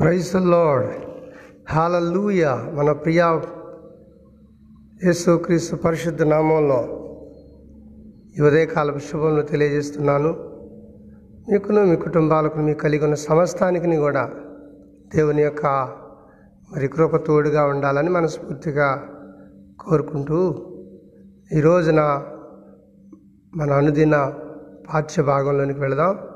[0.00, 0.90] Praise lord
[1.70, 3.40] హాలూయ మన ప్రియ
[5.04, 6.78] యేసుక్రీస్తు పరిశుద్ధ నామంలో
[8.38, 10.36] ఇవదే కాలపు శుభములు తెలియజేస్తున్నాను.
[11.50, 14.30] మీకును మీ కుటుంబాలకు మీ కలిగి ఉన్న సమస్తానికి కూడా
[15.14, 15.66] దేవుని యొక్క
[16.72, 19.08] మరి కృప తోడుగా ఉండాలని మనస్ఫూర్తిగా
[19.80, 20.66] కోరుకుంటూ
[21.56, 22.00] ఈ రోజున
[23.56, 24.32] మన అనుదిన
[24.92, 26.29] పాఠ్య భాగంలోనికి వెళదాం.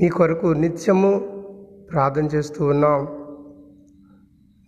[0.00, 1.10] మీ కొరకు నిత్యము
[1.92, 3.08] ప్రార్థన చేస్తూ ఉన్నాం.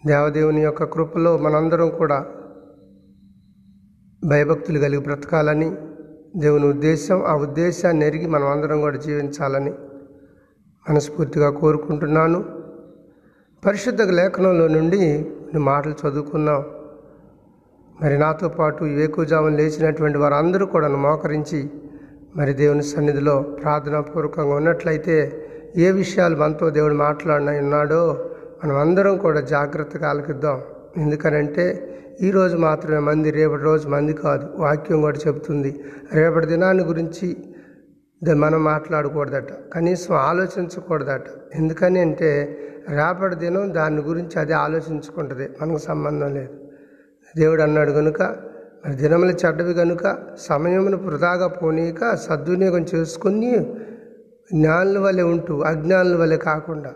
[0.07, 2.27] దేవదేవుని యొక్క కృపలో మనందరం కూడా
[4.25, 5.77] భయభక్తులు కలిగి బ్రతకాలని
[6.37, 9.71] దేవుని ఉద్దేశం ఆ ఉద్దేశాన్ని ఎరిగి మనం అందరం కూడా జీవించాలని
[10.91, 12.45] మనస్ఫూర్తిగా కోరుకుంటున్నాను.
[13.67, 16.65] పరిశుద్ధ లేఖనంలో నుండి కొన్ని మాటలు చదువుకున్నాం
[18.03, 21.71] మరి నాతో పాటు వేకుజామున లేచినటువంటి వారందరూ కూడా మోకరించి
[22.37, 28.31] మరి దేవుని సన్నిధిలో ప్రార్థనాపూర్వకంగా ఉన్నట్లయితే ఏ విషయాలు మనతో దేవుడు మాట్లాడిన ఉన్నాడో
[28.65, 30.61] మనం అందరం కూడా జాగ్రత్తగా ఆలకిద్దాం.
[30.97, 34.49] ఎందుకనంటే ఈరోజు మాత్రమే మంది రేపటి రోజు మంది కాదు.
[34.57, 35.85] వాక్యం కూడా చెబుతుంది.
[36.13, 37.37] రేపటి దినాన్ని గురించి
[38.37, 39.53] మనం మాట్లాడకూడదట.
[39.75, 41.25] కనీసం ఆలోచించకూడదట.
[41.55, 45.49] ఎందుకని అంటే రేపటి దినం దాని గురించి అదే ఆలోచించుకుంటుంది.
[45.63, 46.55] మనకు సంబంధం లేదు.
[47.37, 48.50] దేవుడు అన్నాడు కనుక
[48.89, 53.51] దినములు చెడ్డవి కనుక సమయమును వృధాగా పోనీక సద్వినియోగం చేసుకుని
[54.53, 56.93] జ్ఞానుల వలె ఉంటూ అజ్ఞానుల వలె కాకుండా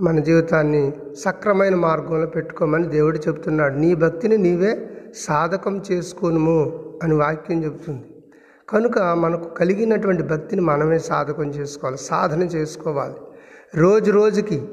[0.00, 0.92] మన జీవితాన్ని
[1.22, 3.74] సక్రమైన మార్గంలో పెట్టుకోమని దేవుడు చెప్తున్నాడు.
[3.74, 6.60] నీ భక్తిని నీవే సాధకం చేసుకోనుము
[7.02, 8.04] అని వాక్యం చెబుతుంది.
[8.68, 13.14] కనుక మనకు కలిగినటువంటి భక్తిని మనమే సాధకం చేసుకోవాలి సాధన చేసుకోవాలి.
[13.76, 14.68] రోజు రోజుకి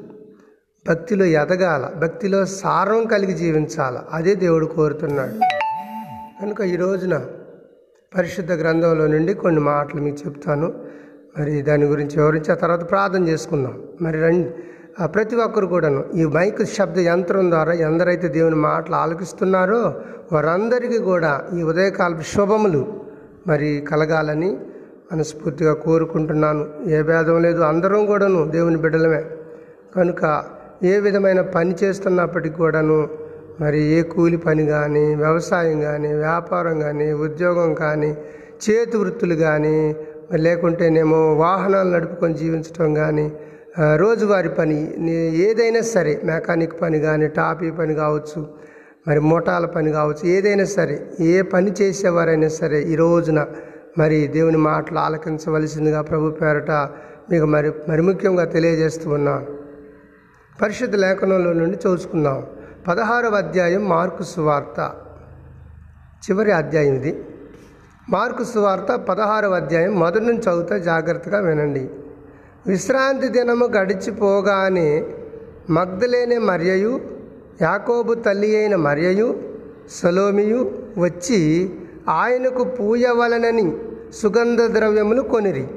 [0.88, 5.38] భక్తిలో ఎదగాల భక్తిలో సారం కలిగి జీవించాల అదే దేవుడు కోరుతున్నాడు.
[6.42, 7.14] కనుక ఈ రోజున
[8.16, 10.68] పరిశుద్ధ గ్రంథంలో నుండి కొన్ని మాటలు మీకు చెప్తాను.
[11.38, 13.82] మరి దాని గురించి వివరించి ఆ తర్వాత ప్రార్థన చేసుకుందాం.
[14.00, 14.48] మరి రండి
[15.04, 19.94] ప్రతి ఒక్కరు కూడాను ఈ మైక్ శబ్ద యంత్రం ద్వారా ఎందరైతే దేవుని మాటలు ఆలకిస్తున్నారో
[20.32, 22.82] వారందరికీ కూడా ఈ ఉదయకాల శుభములు
[23.46, 24.58] మరి కలగాలని
[25.12, 26.64] మనస్ఫూర్తిగా కోరుకుంటున్నాను.
[26.86, 29.24] ఏ భేదం లేదు అందరం కూడాను దేవుని బిడ్డలమే.
[29.96, 30.44] కనుక
[30.82, 33.08] ఏ విధమైన పని చేస్తున్నప్పటికీ కూడాను
[33.60, 38.10] మరి ఏ కూలి పని కానీ వ్యవసాయం కానీ వ్యాపారం కానీ ఉద్యోగం కానీ
[38.64, 39.76] చేతి వృత్తులు కానీ
[40.30, 43.26] మరి లేకుంటేనేమో వాహనాలు నడుపుకొని జీవించడం కానీ
[43.96, 44.76] రోజువారి పని
[45.38, 48.40] ఏదైనా సరే మెకానిక్ పని కానీ టాపీ పని కావచ్చు
[49.06, 53.40] మరి మోటాల పని కావచ్చు ఏదైనా సరే ఏ పని చేసేవారైనా సరే ఈ రోజున
[53.98, 56.72] మరి దేవుని మాటలు ఆలకించవలసిందిగా ప్రభు పేరట
[57.30, 59.46] మీకు మరి మరి ముఖ్యంగా తెలియజేస్తూ ఉన్నాను.
[60.58, 62.38] పరిశుద్ధ లేఖనంలో నుండి చూసుకుందాం
[62.88, 64.92] పదహారవ అధ్యాయం మార్కు సువార్త.
[66.24, 67.24] చివరి అధ్యాయం ఇది.
[68.10, 71.90] మార్కు సువార్త పదహారవ అధ్యాయం మొదటి నుంచి చదువుతా జాగ్రత్తగా వినండి.
[72.66, 75.04] విశ్రాంతి దినము గడిచిపోగానే
[75.70, 77.00] మగ్ధలేని మరియయు
[77.62, 79.42] యాకోబు తల్లి అయిన మరియయు
[79.90, 81.70] సలోమియు వచ్చి
[82.08, 83.76] ఆయనకు పూయవలనని
[84.12, 85.68] సుగంధ ద్రవ్యములు కొనిరి.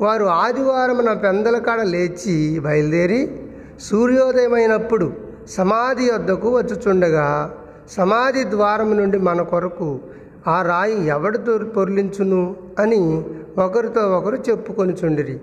[0.00, 3.40] వారు ఆదివారమున పెందల కాడ లేచి బయలుదేరి
[3.80, 7.56] సూర్యోదయమైనప్పుడు సమాధి వద్దకు వచ్చుచుండగా
[7.90, 10.00] సమాధి ద్వారం నుండి మన కొరకు
[10.46, 13.24] ఆ రాయి ఎవడు పొర్లించును అని
[13.58, 15.40] ఒకరితో ఒకరు చెప్పుకొనిచుండిరి.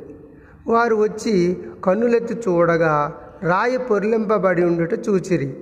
[0.67, 5.57] వారు వచ్చి కన్నులెత్తి చూడగా రాయి పొర్లింపబడి ఉండుట చూచిరి.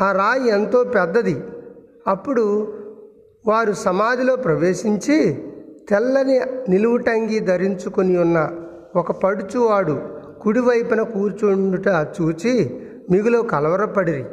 [0.00, 1.42] ఆ రాయి ఎంతో పెద్దది.
[2.06, 2.74] అప్పుడు
[3.46, 5.44] వారు సమాధిలో ప్రవేశించి
[5.88, 8.50] తెల్లని నిలువుటంగి ధరించుకొని ఉన్న
[8.96, 10.00] ఒక పడుచువాడు
[10.40, 14.24] కుడివైపున కూర్చుండుట చూచి మిగులో కలవరపడిరి.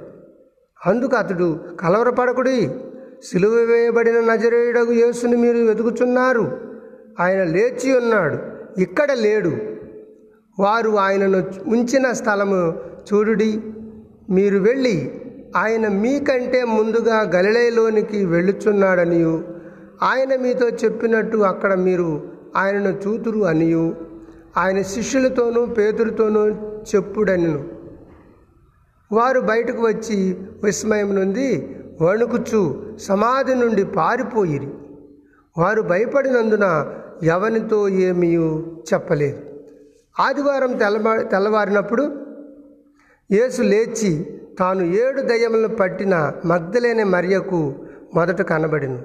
[0.86, 2.70] అందుకు అతడు కలవరపడకుడి.
[3.24, 6.58] సిలువ వేయబడిన నజరేయుడగు యేసుని మీరు వెతుకుచున్నారు.
[7.20, 8.38] ఆయన లేచి ఉన్నాడు.
[8.82, 9.52] ఇక్కడ లేడు.
[10.60, 12.74] వారు ఆయనను ఉంచిన స్థలము
[13.14, 13.62] చూడుడి.
[14.30, 15.22] మీరు వెళ్ళి
[15.56, 19.44] ఆయన మీకంటే ముందుగా గలిలయలోనికి వెళ్ళుచున్నాడనియు.
[20.04, 23.96] ఆయన మీతో చెప్పినట్టు అక్కడ మీరు ఆయనను చూతురు అనియు.
[24.58, 26.50] ఆయన శిష్యులతోనూ పేతులతోనూ
[26.96, 27.77] చెప్పుడనిను.
[29.12, 32.62] వారు బయటకు వచ్చి విస్మయం నుండి వణుకుచు
[32.98, 34.70] సమాధి నుండి పారిపోయిరి.
[35.58, 36.94] వారు భయపడినందున
[37.24, 38.36] ఎవరితో ఏమీ
[38.94, 39.40] చెప్పలేదు.
[40.20, 42.04] ఆదివారం తెల్లవా తెల్లవారినప్పుడు
[43.32, 44.12] యేసు లేచి
[44.60, 47.76] తాను ఏడు దయ్యములను పట్టిన మగ్ధలేని మరియకు
[48.16, 49.04] మొదట కనబడిను.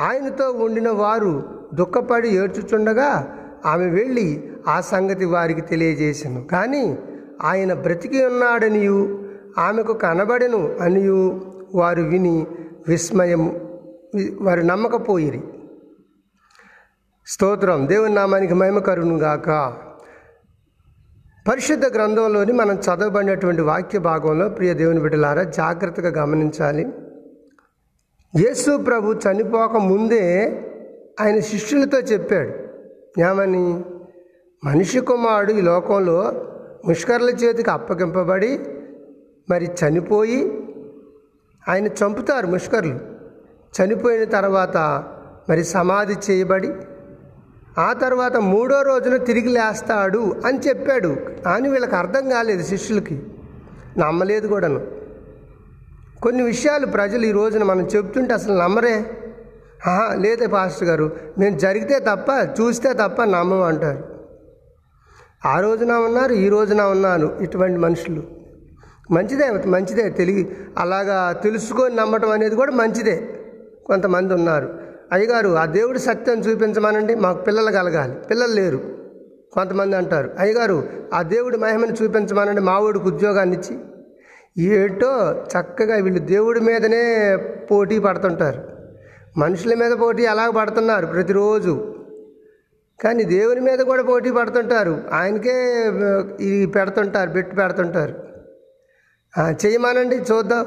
[0.00, 1.42] ఆయనతో ఉండిన వారు
[1.74, 3.36] దుఃఖపడి ఏడ్చుచుండగా
[3.66, 6.98] ఆమె వెళ్ళి ఆ సంగతి వారికి తెలియజేశాను కానీ
[7.42, 9.28] ఆయన బ్రతికి ఉన్నాడనియు
[9.58, 11.40] ఆమెకు కనబడెను అనియు
[11.74, 12.46] వారు విని
[12.88, 13.78] విస్మయము
[14.40, 15.40] వారు నమ్మకపోయిరి.
[17.26, 17.88] స్తోత్రం.
[17.88, 19.76] దేవుని నామానికి మహిమ కరుణుగాక
[21.50, 26.86] పరిశుద్ధ గ్రంథంలోని మనం చదవబడినటువంటి వాక్య భాగంలో ప్రియ దేవుని బిడ్డలారా జాగ్రత్తగా గమనించాలి.
[28.36, 30.26] యేసు ప్రభు చనిపోక ముందే
[31.20, 32.52] ఆయన శిష్యులతో చెప్పాడు
[33.20, 33.84] ఏమని?
[34.64, 36.32] మనిషి కుమారుడు ఈ లోకంలో
[36.84, 38.60] ముష్కర్ల చేతికి అప్పగింపబడి
[39.50, 40.68] మరి చనిపోయి
[41.68, 42.98] ఆయన చంపుతారు ముష్కర్లు.
[43.80, 44.76] చనిపోయిన తర్వాత
[45.50, 46.70] మరి సమాధి చేయబడి
[47.78, 51.16] ఆ తర్వాత మూడో రోజున తిరిగి లేస్తాడు అని చెప్పాడు.
[51.44, 53.22] కానీ వీళ్ళకి అర్థం కాలేదు శిష్యులకి.
[53.98, 54.86] నమ్మలేదు కూడాను.
[56.22, 59.06] కొన్ని విషయాలు ప్రజలు ఈ రోజున మనం చెప్తుంటే అసలు నమ్మరే.
[59.86, 61.16] ఆహా లేదే పాస్టర్ గారు.
[61.38, 64.09] నేను జరిగితే తప్ప చూస్తే తప్ప నమ్మం అంటారు
[65.46, 68.22] ఆ రోజున ఉన్నారు ఈ రోజున ఉన్నాను ఇటువంటి మనుషులు.
[69.10, 70.56] మంచిదే మంచిదే తెలివి.
[70.78, 73.28] అలాగా తెలుసుకొని నమ్మటం అనేది కూడా మంచిదే.
[73.86, 74.78] కొంతమంది ఉన్నారు.
[75.12, 78.14] అయ్యగారు ఆ దేవుడి సత్యం చూపించమనండి మాకు పిల్లలు కలగాలి.
[78.14, 78.80] పిల్లలు లేరు.
[79.52, 83.78] కొంతమంది అంటారు అయ్యగారు ఆ దేవుడి మహిమను చూపించమనండి మా ఉద్యోగాన్ని ఇచ్చి.
[84.64, 87.36] ఏటో చక్కగా వీళ్ళు దేవుడి మీదనే
[87.70, 88.62] పోటీ పడుతుంటారు.
[89.36, 91.94] మనుషుల మీద పోటీ అలా పడుతున్నారు ప్రతిరోజు.
[93.00, 95.04] కానీ దేవుని మీద కూడా పోటీ పడుతుంటారు.
[95.12, 95.56] ఆయనకే
[96.46, 98.14] ఇది పెడుతుంటారు పెట్టి పెడుతుంటారు.
[99.34, 100.66] చేయమానండి చేయమనండి చూద్దాం.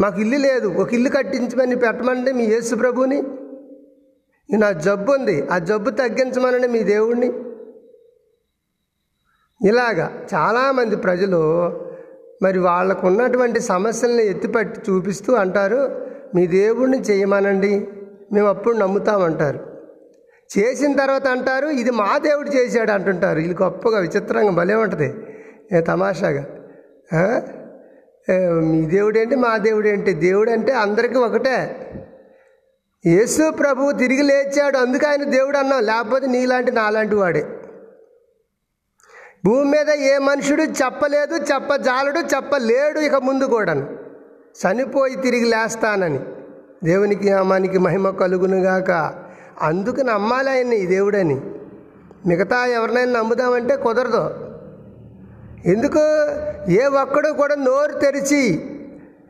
[0.00, 3.22] మాకు ఇల్లు లేదు ఒక ఇల్లు కట్టించమని పెట్టమండి మీ యేసు ప్రభుని
[4.58, 7.30] నా జబ్బు ఉంది ఆ జబ్బు తగ్గించమనండి మీ దేవుణ్ణి.
[9.68, 11.40] ఇలాగా చాలామంది ప్రజలు
[12.42, 15.80] మరి వాళ్ళకు ఉన్నటువంటి సమస్యల్ని ఎత్తిపట్టి చూపిస్తూ అంటారు
[16.34, 17.88] మీ దేవుణ్ణి చేయమనండి
[18.32, 19.69] మేము అప్పుడు నమ్ముతామంటారు.
[20.58, 23.38] చేసిన తర్వాత అంటారు ఇది మా దేవుడు చేశాడు అంటుంటారు.
[23.38, 25.14] వీళ్ళు గొప్పగా విచిత్రంగా భలే ఉంటుంది.
[25.72, 26.46] ఏ తమాషాగా?
[28.60, 31.76] మీ దేవుడేంటి మా దేవుడు ఏంటి దేవుడు అంటే అందరికీ ఒకటే.
[33.06, 35.82] యేసు ప్రభు తిరిగి లేచాడు అందుకే ఆయన దేవుడు అన్నాం.
[35.82, 37.46] లేకపోతే నీలాంటి నాలాంటి వాడే.
[39.44, 43.98] భూమి మీద ఏ మనుషుడు చెప్పలేదు చెప్పజాలడు చెప్పలేడు ఇక ముందు కూడాను.
[44.62, 46.20] చనిపోయి తిరిగి లేస్తానని.
[46.84, 49.19] దేవునికి నామానికి మహిమ కలుగునుగాక.
[49.60, 51.40] అందుకు నమ్మాలి ఆయన్ని ఈ దేవుడని.
[52.26, 54.30] మిగతా ఎవరినైనా నమ్ముదామంటే కుదరదు.
[55.66, 56.02] ఎందుకు?
[56.70, 58.66] ఏ ఒక్కడు కూడా నోరు తెరిచి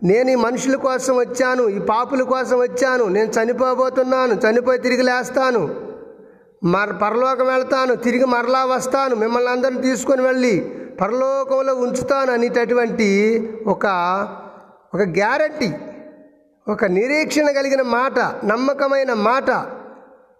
[0.02, 5.74] నేను ఈ మనుషుల కోసం వచ్చాను ఈ పాపుల కోసం వచ్చాను నేను చనిపోబోతున్నాను చనిపోయి తిరిగి లేస్తాను
[6.64, 13.08] మర పరలోకం వెళ్తాను తిరిగి మరలా వస్తాను మిమ్మల్ని అందరిని తీసుకొని వెళ్ళి పరలోకంలో ఉంచుతాను అనేటటువంటి
[13.66, 13.86] ఒక
[14.94, 15.72] ఒక గ్యారంటీ
[16.68, 19.79] ఒక నిరీక్షణ కలిగిన మాట నమ్మకమైన మాట.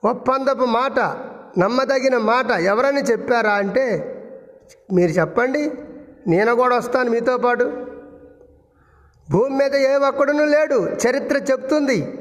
[0.05, 1.01] ఒప్పందపు మాట
[1.59, 4.17] నమ్మదగిన మాట ఎవరని చెప్పారా అంటే
[4.93, 5.73] మీరు చెప్పండి
[6.29, 7.65] నేను కూడా వస్తాను మీతో పాటు.
[9.31, 12.19] భూమి మీద ఏ ఒక్కడును లేడు చరిత్ర చెప్తుంది.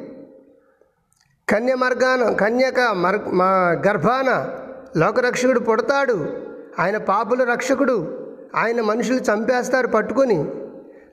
[1.50, 4.56] కన్య మార్గాన కన్యక మర్ మా గర్భాన
[4.98, 6.44] లోకరక్షకుడు పుడతాడు
[6.80, 10.52] ఆయన పాపుల రక్షకుడు ఆయన మనుషులు చంపేస్తారు పట్టుకొని.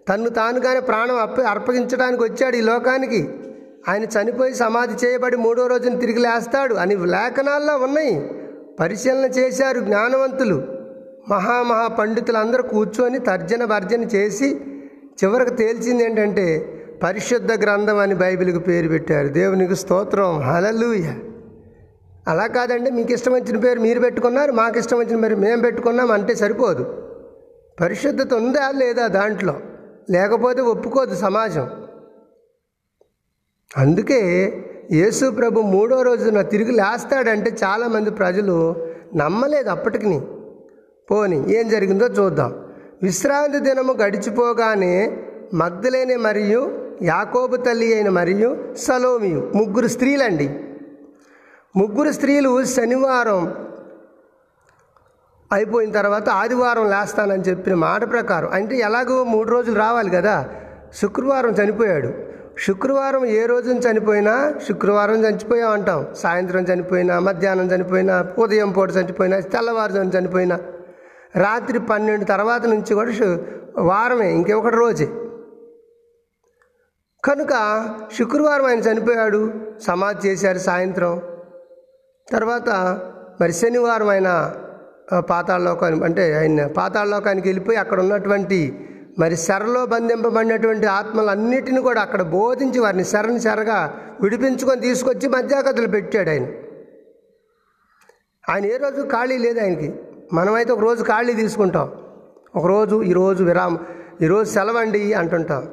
[0.09, 3.29] తన్ను తానుగానే ప్రాణం అప్ప అర్పగించడానికి వచ్చాడు ఈ లోకానికి.
[3.89, 8.31] ఆయన చనిపోయి సమాధి చేయబడి మూడో రోజున తిరిగి లేస్తాడు అని లేఖనాల్లో ఉన్నాయి.
[8.81, 10.63] పరిశీలన చేశారు జ్ఞానవంతులు.
[11.29, 14.61] మహామహా పండితులందరూ కూర్చొని తర్జన భర్జన చేసి
[15.25, 16.73] చివరికి తేల్చింది ఏంటంటే
[17.03, 19.29] పరిశుద్ధ గ్రంథం అని బైబిల్కి పేరు పెట్టారు.
[19.29, 20.41] దేవునికి స్తోత్రం.
[20.41, 21.13] హలలుయ
[22.29, 26.35] అలా కాదండి మీకు ఇష్టం వచ్చిన పేరు మీరు పెట్టుకున్నారు మాకు ఇష్టం వచ్చిన పేరు మేము పెట్టుకున్నాం అంటే
[26.35, 27.03] సరిపోదు.
[27.81, 29.61] పరిశుద్ధత ఉందా లేదా దాంట్లో?
[30.11, 31.71] లేకపోతే ఒప్పుకోదు సమాజం.
[33.71, 34.19] అందుకే
[34.93, 38.77] యేసు ప్రభు మూడో రోజున తిరిగి లేస్తాడంటే చాలామంది ప్రజలు
[39.15, 40.21] నమ్మలేదు అప్పటికి
[41.11, 42.53] పోని ఏం జరిగిందో చూద్దాం.
[43.03, 45.19] విశ్రాంతి దినము గడిచిపోగానే
[45.55, 46.61] మగ్ధులేని మరియు
[47.03, 50.49] యాకోబు తల్లి అయిన మరియు సలోమియు ముగ్గురు స్త్రీలండి.
[51.77, 53.43] ముగ్గురు స్త్రీలు శనివారం
[55.53, 60.49] అయిపోయిన తర్వాత ఆదివారం లేస్తానని చెప్పిన మాట ప్రకారం అంటే ఎలాగో మూడు రోజులు రావాలి కదా
[60.95, 62.26] శుక్రవారం చనిపోయాడు.
[62.59, 66.07] శుక్రవారం ఏ రోజున చనిపోయినా శుక్రవారం చనిపోయాం అంటాం.
[66.15, 70.57] సాయంత్రం చనిపోయినా మధ్యాహ్నం చనిపోయినా ఉదయం పూట చనిపోయినా తెల్లవారుజాము చనిపోయినా
[71.37, 73.13] రాత్రి పన్నెండు తర్వాత నుంచి కూడా
[73.79, 75.09] వారమే ఇంకొకటి రోజే.
[77.25, 77.55] కనుక
[78.19, 79.53] శుక్రవారం ఆయన చనిపోయాడు
[79.87, 81.23] సమాధి చేశారు సాయంత్రం.
[82.33, 82.71] తర్వాత
[83.41, 84.55] మరి శనివారం ఆయన
[85.21, 88.61] పాతాళలోకానికి అంటే ఆయన పాతాళలోకానికి వెళ్ళిపోయి అక్కడ ఉన్నటువంటి
[89.19, 96.47] మరి శరలో బంధింపబడినటువంటి ఆత్మలన్నిటిని కూడా అక్కడ బోధించి వారిని శరని శరగా విడిపించుకొని తీసుకొచ్చి మధ్యాగతులు పెట్టాడు ఆయన.
[98.49, 99.95] ఆయన ఏ రోజు ఖాళీ లేదు ఆయనకి.
[100.33, 101.93] మనమైతే ఒక రోజు ఖాళీ తీసుకుంటాం.
[102.55, 103.87] ఒకరోజు ఈరోజు విరామం
[104.23, 105.69] ఈరోజు సెలవండి అంటుంటాం.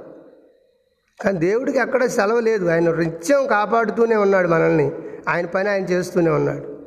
[1.22, 2.68] కానీ దేవుడికి ఎక్కడ సెలవు లేదు.
[2.68, 4.92] ఆయన నిత్యం కాపాడుతూనే ఉన్నాడు మనల్ని.
[5.30, 6.78] ఆయన పని ఆయన చేస్తూనే ఉన్నాడు.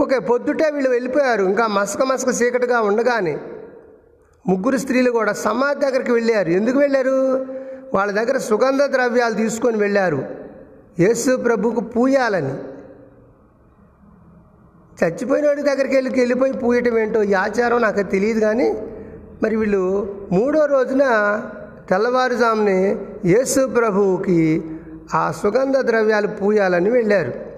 [0.00, 1.44] ఓకే పొద్దుటే వీళ్ళు వెళ్ళిపోయారు.
[1.44, 3.38] ఇంకా మసక మసక చీకటిగా ఉండగానే
[4.46, 6.50] ముగ్గురు స్త్రీలు కూడా సమాధి దగ్గరికి వెళ్ళారు.
[6.50, 7.46] ఎందుకు వెళ్ళారు?
[7.94, 10.24] వాళ్ళ దగ్గర సుగంధ ద్రవ్యాలు తీసుకొని వెళ్ళారు.
[11.00, 12.54] యేసు ప్రభుకు పూయాలని.
[15.04, 18.74] చచ్చిపోయినోడి దగ్గరికి వెళ్ళి వెళ్ళిపోయి పూయటం ఏంటో ఈ ఆచారం నాకు తెలియదు కానీ
[19.42, 19.82] మరి వీళ్ళు
[20.32, 21.04] మూడో రోజున
[21.90, 24.62] తెల్లవారుజామునే యేసు ప్రభువుకి
[25.14, 27.51] ఆ సుగంధ ద్రవ్యాలు పూయాలని వెళ్ళారు.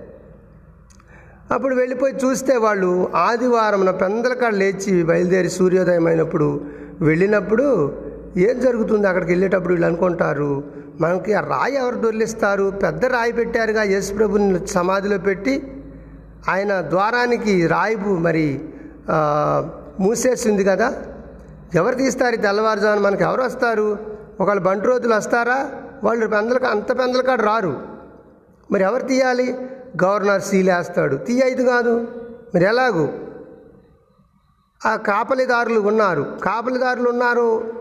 [1.52, 6.60] అప్పుడు వెళ్ళిపోయి చూస్తే వాళ్ళు ఆదివారం పెందలకాడ లేచి బయలుదేరి సూర్యోదయం అయినప్పుడు
[7.00, 7.66] వెళ్ళినప్పుడు
[8.36, 9.06] ఏం జరుగుతుంది?
[9.08, 10.64] అక్కడికి వెళ్ళేటప్పుడు వీళ్ళు అనుకుంటారు
[11.00, 12.70] మనకి ఆ రాయి ఎవరు దొరిలిస్తారు?
[12.82, 15.54] పెద్ద రాయి పెట్టారుగా యేసుప్రభుని సమాధిలో పెట్టి
[16.48, 18.60] ఆయన ద్వారానికి రాయిపు మరి
[20.00, 20.88] మూసేసింది కదా.
[21.74, 22.36] ఎవరు తీస్తారు?
[22.36, 23.98] తెల్లవారుజాను తెల్లవారుజామున మనకి ఎవరు వస్తారు?
[24.40, 25.70] ఒకళ్ళు బంటు రోజులు వస్తారా?
[26.04, 27.74] వాళ్ళు పెందలక అంత పెందలకాడు రారు.
[28.70, 29.56] మరి ఎవరు తీయాలి?
[30.04, 31.16] గవర్నర్ సీలేస్తాడు.
[31.16, 32.08] తీయదు కాదు.
[32.54, 33.08] మరి ఎలాగూ?
[34.86, 36.36] ఆ కాపలిదారులు ఉన్నారు.
[36.42, 37.72] కాపలిదారులు ఉన్నారు.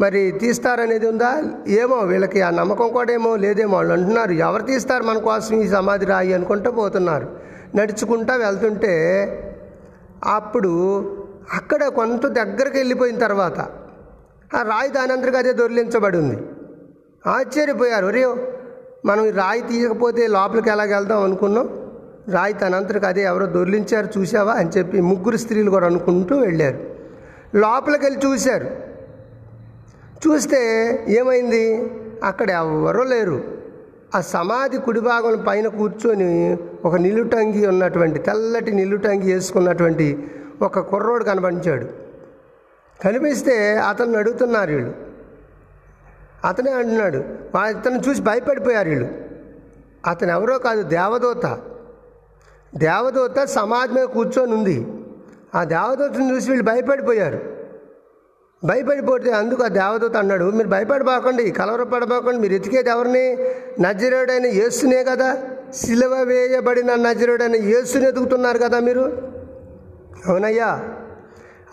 [0.00, 1.42] మరి తీస్తారనేది ఉందా?
[1.68, 4.32] ఏమో వీళ్ళకి ఆ నమ్మకం కూడా ఏమో లేదేమో వాళ్ళు అంటున్నారు.
[4.32, 7.36] ఎవరు తీస్తారు మన కోసం ఈ సమాధి రాయి అనుకుంటూ పోతున్నారు.
[7.74, 8.94] నడుచుకుంటా వెళ్తుంటే
[10.24, 11.02] అప్పుడు
[11.52, 13.60] అక్కడ కొంత దగ్గరికి వెళ్ళిపోయిన తర్వాత
[14.56, 16.42] ఆ రాయి దానంతరికి అదే దొరిలించబడి ఉంది.
[17.26, 18.06] ఆశ్చర్యపోయారు.
[18.06, 18.24] ఒరే
[19.04, 21.68] మనం రాయి తీయకపోతే లోపలికి ఎలాగ వెళ్దాం అనుకున్నాం.
[22.28, 26.78] రాయి తనంతరికి అదే ఎవరో దొర్లించారు చూసావా అని చెప్పి ముగ్గురు స్త్రీలు కూడా అనుకుంటూ వెళ్ళారు.
[27.54, 28.64] లోపలికి వెళ్ళి చూశారు.
[30.26, 30.58] చూస్తే
[31.08, 31.90] ఏమైంది?
[32.24, 33.44] అక్కడ ఎవరూ లేరు.
[34.14, 40.28] ఆ సమాధి కుడి భాగం పైన కూర్చొని ఒక నిలుటంగి ఉన్నటువంటి తెల్లటి నిలుటంగి వేసుకున్నటువంటి
[40.62, 41.86] ఒక కుర్రోడు కనపడించాడు
[43.04, 45.07] కనిపిస్తే అతన్ని అడుగుతున్నారు వీళ్ళు.
[46.44, 49.08] అతనే అంటున్నాడు మా ఇతను చూసి భయపడిపోయారు వీళ్ళు.
[50.06, 51.58] అతను ఎవరో కాదు దేవదూత.
[52.74, 54.86] దేవదూత సమాజమే మీద కూర్చొని ఉంది.
[55.54, 57.58] ఆ దేవదూతను చూసి వీళ్ళు భయపడిపోయారు.
[58.64, 63.38] భయపడిపోతే అందుకు ఆ దేవదూత అన్నాడు మీరు భయపడబాకండి కలవరపడబాకండి మీరు ఎతికేది ఎవరిని?
[63.80, 65.42] నజరుడైన యేసునే కదా?
[65.74, 69.32] సిలువ వేయబడిన నజరుడైన యేసుని ఎదుగుతున్నారు కదా మీరు?
[70.26, 70.84] అవునయ్యా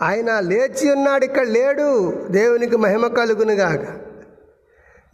[0.02, 2.12] ఆయన లేచి ఉన్నాడు ఇక్కడ లేడు.
[2.30, 4.05] దేవునికి మహిమ కలుగునుగాక.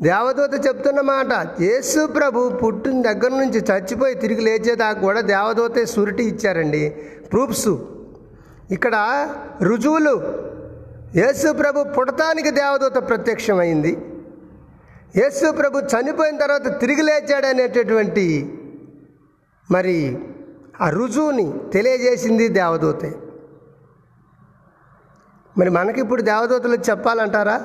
[0.02, 6.90] దేవదూత చెప్తున్న మాట యేసు ప్రభు పుట్టిన దగ్గర నుంచి చచ్చిపోయి తిరిగి లేచేదాకా కూడా దేవదూతే సురిటి ఇచ్చారండి.
[7.32, 7.68] ప్రూఫ్స్.
[8.70, 8.96] ఇక్కడ
[9.62, 10.14] రుజువులు.
[11.16, 13.92] యేసు ప్రభు పుడతానికి దేవదూత ప్రత్యక్షమైంది.
[15.16, 18.26] యేసు ప్రభు చనిపోయిన తర్వాత తిరిగి లేచాడనేటటువంటి
[19.70, 20.18] మరి
[20.80, 23.12] ఆ రుజువుని తెలియజేసింది దేవదూతే.
[25.58, 27.56] మరి మనకిప్పుడు దేవదూతలు చెప్పాలంటారా?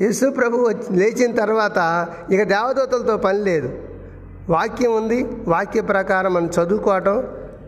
[0.00, 3.78] యేసు ప్రభు వచ్చి లేచిన తర్వాత ఇక దేవదూతలతో పని లేదు.
[4.48, 7.24] వాక్యం ఉంది వాక్య ప్రకారం మనం చదువుకోవటం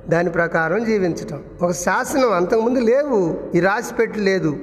[0.09, 1.43] దాని ప్రకారం జీవించటం.
[1.63, 4.57] ఒక శాసనం అంతకుముందు లేవు ఈ రాసిపెట్టి లేదు.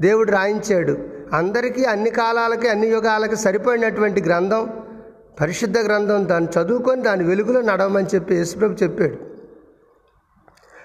[0.00, 0.98] దేవుడు రాయించాడు.
[1.32, 4.70] అందరికీ అన్ని కాలాలకి అన్ని యుగాలకి సరిపడినటువంటి గ్రంథం
[5.40, 9.29] పరిశుద్ధ గ్రంథం దాన్ని చదువుకొని దాని వెలుగులో నడవమని చెప్పి యేసుప్రభు చెప్పాడు.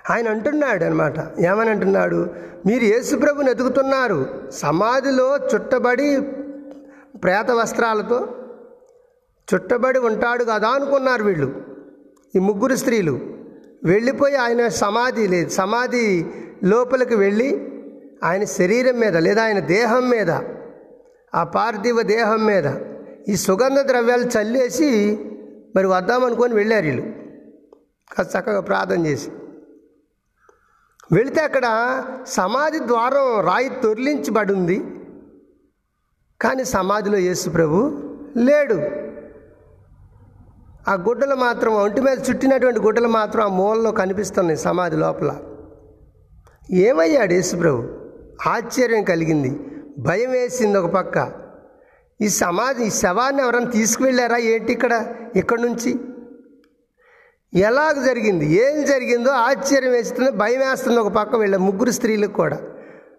[0.09, 2.29] ఆయన అంటున్నాడు అనమాట ఏమని అంటున్నాడు?
[2.65, 6.21] మీరు యేసుప్రభుని ఎదుగుతున్నారు సమాధిలో చుట్టబడి
[7.17, 8.27] ప్రేత వస్త్రాలతో
[9.53, 11.61] చుట్టబడి ఉంటాడు కదా అనుకున్నారు వీళ్ళు.
[12.35, 13.19] ఈ ముగ్గురు స్త్రీలు
[13.83, 16.25] వెళ్ళిపోయి ఆయన సమాధి లేదు సమాధి
[16.63, 17.49] లోపలికి వెళ్ళి
[18.23, 20.31] ఆయన శరీరం మీద లేదా ఆయన దేహం మీద
[21.35, 22.67] ఆ పార్థివ దేహం మీద
[23.29, 25.19] ఈ సుగంధ ద్రవ్యాలు చల్లేసి
[25.75, 27.01] మరి వద్దామనుకొని వెళ్ళారు వీళ్ళు.
[28.11, 29.29] కాస్త చక్కగా ప్రార్థన చేసి.
[31.11, 31.65] వెళితే అక్కడ
[32.27, 34.83] సమాధి ద్వారం రాయి తొర్లించబడి ఉంది
[36.41, 38.01] కానీ సమాధిలో యేసు ప్రభు
[38.37, 38.73] లేడు.
[40.89, 45.37] ఆ గుడ్డలు మాత్రం ఒంటి మీద చుట్టినటువంటి గుడ్డలు మాత్రం ఆ మూలలో కనిపిస్తున్నాయి సమాధి లోపల.
[46.71, 47.89] ఏమయ్యాడు యేసుప్రభు
[48.47, 49.59] ఆశ్చర్యం కలిగింది.
[49.99, 51.33] భయం వేసింది ఒక పక్క.
[52.21, 54.37] ఈ సమాధి ఈ శవాన్ని ఎవరైనా తీసుకువెళ్ళారా?
[54.37, 55.13] ఏంటి ఇక్కడ?
[55.35, 55.99] ఇక్కడ నుంచి?
[57.53, 58.45] ఎలాగ జరిగింది?
[58.45, 62.59] ఏం జరిగిందో ఆశ్చర్యం వేస్తుంది భయం వేస్తుంది ఒక పక్క వీళ్ళ ముగ్గురు స్త్రీలకు కూడా.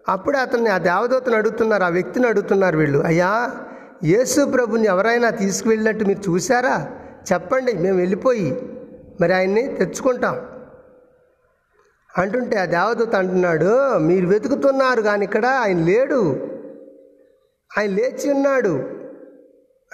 [0.09, 2.99] అప్పుడు అతన్ని ఆ దేవదూతను అడుగుతున్నారు ఆ వ్యక్తిని అడుగుతున్నారు వీళ్ళు.
[2.99, 3.51] అయ్యా
[4.03, 6.89] యేసు ప్రభుని ఎవరైనా తీసుకువెళ్ళినట్టు మీరు చూసారా
[7.31, 8.61] చెప్పండి మేము వెళ్ళిపోయి
[9.21, 10.41] మరి ఆయన్ని తెచ్చుకుంటాం.
[12.17, 16.21] అంటుంటే ఆ దేవదూత అంటున్నాడు మీరు వెతుకుతున్నారు కానీ ఇక్కడ ఆయన లేడు.
[17.77, 18.83] ఆయన లేచి ఉన్నాడు.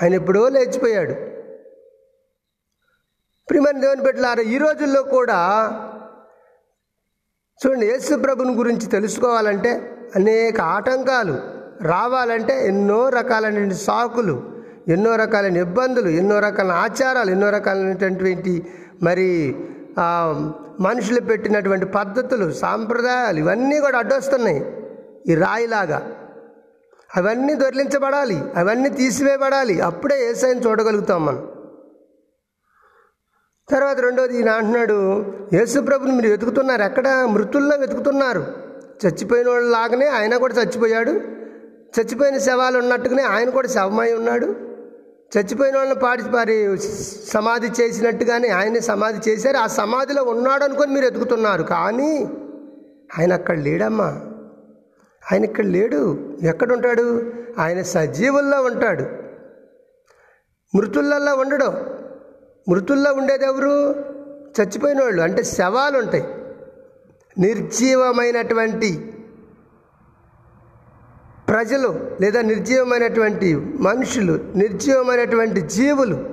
[0.03, 1.32] ఆయన ఎప్పుడో లేచిపోయాడు.
[3.49, 5.67] ప్రియమైన దేవుని పెట్టారు ఈ రోజుల్లో కూడా
[7.65, 11.37] చూడండి యేసు ప్రభుని గురించి తెలుసుకోవాలంటే అనేక ఆటంకాలు
[11.83, 14.53] రావాలంటే ఎన్నో రకాలైన సాకులు
[14.87, 18.73] ఎన్నో రకాలైన ఇబ్బందులు ఎన్నో రకాల ఆచారాలు ఎన్నో రకాలైనటువంటి
[19.03, 19.55] మరి
[20.79, 24.77] మనుషులు పెట్టినటువంటి పద్ధతులు సాంప్రదాయాలు ఇవన్నీ కూడా అడ్డొస్తున్నాయి.
[25.27, 26.11] ఈ రాయిలాగా.
[27.17, 29.81] అవన్నీ దొరిలించబడాలి అవన్నీ తీసివేయబడాలి.
[29.81, 31.52] అప్పుడే ఏసైని చూడగలుగుతాం మనం.
[33.71, 36.81] తర్వాత రెండోది ఈయన అంటున్నాడు యేసుప్రభుని మీరు వెతుకుతున్నారు.
[36.81, 37.07] ఎక్కడ?
[37.07, 38.45] మృతుల్లో వెతుకుతున్నారు.
[39.05, 41.11] చచ్చిపోయిన వాళ్ళ లాగానే ఆయన కూడా చచ్చిపోయాడు.
[41.99, 44.55] చచ్చిపోయిన శవాలు ఉన్నట్టుగానే ఆయన కూడా శవమై ఉన్నాడు.
[45.37, 46.77] చచ్చిపోయిన వాళ్ళని పాడి పారి
[47.33, 49.57] సమాధి చేసినట్టుగానే ఆయన సమాధి చేశారు.
[49.57, 51.63] ఆ సమాధిలో ఉన్నాడు అనుకొని మీరు వెతుకుతున్నారు.
[51.63, 52.29] కానీ
[53.19, 54.21] ఆయన అక్కడ లేడమ్మా.
[55.31, 56.33] ఆయన ఇక్కడ లేడు.
[56.43, 59.05] ఎక్కడ ఉంటాడు ఆయన సజీవుల్లో ఉంటాడు.
[60.77, 61.85] మృతులల్లో ఉండడం.
[62.69, 63.91] మృతుల్లో ఉండేది ఎవరు
[64.61, 66.23] చచ్చిపోయిన వాళ్ళు అంటే శవాలు ఉంటాయి
[67.39, 69.09] నిర్జీవమైనటువంటి
[71.49, 76.29] ప్రజలు లేదా నిర్జీవమైనటువంటి మనుషులు నిర్జీవమైనటువంటి జీవులు.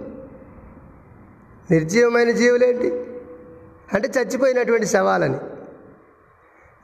[1.71, 2.93] నిర్జీవమైన జీవులేంటి?
[3.95, 5.39] అంటే చచ్చిపోయినటువంటి శవాలని.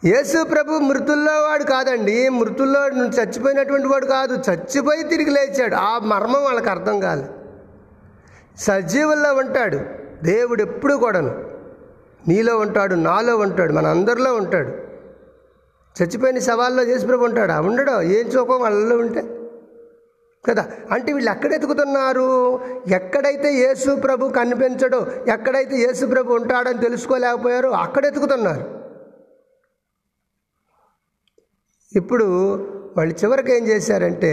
[0.04, 2.28] యేసు ప్రభు మృతుల్లో వాడు కాదండి.
[2.28, 4.50] మృతుల్లో చచ్చిపోయినటువంటి వాడు కాదు.
[4.50, 5.74] చచ్చిపోయి తిరిగి లేచాడు.
[5.74, 7.35] ఆ మర్మం వాళ్ళకి అర్థం కాలేదు.
[8.58, 9.80] సజీవుల్లో ఉంటాడు.
[10.22, 11.44] దేవుడు ఎప్పుడు కూడాను
[12.28, 14.72] నీలో ఉంటాడు నాలో ఉంటాడు మన అందరిలో ఉంటాడు.
[15.96, 17.60] చచ్చిపోయిన శవాల్లో యేసుప్రభు ఉంటాడా?
[17.60, 18.00] ఉండడు.
[18.00, 18.60] ఏం చూపం?
[18.60, 19.22] వాళ్ళలో ఉంటే.
[20.48, 20.68] కదా?
[20.92, 28.80] అంటే వీళ్ళు ఎక్కడ ఎతుకుతున్నారు ఎక్కడైతే యేసు ప్రభు కనిపించడో ఎక్కడైతే యేసు ప్రభు ఉంటాడని తెలుసుకోలేకపోయారో అక్కడ ఎతుకుతున్నారు
[31.96, 32.24] ఇప్పుడు
[32.96, 34.32] వాళ్ళు చివరికి ఏం చేశారంటే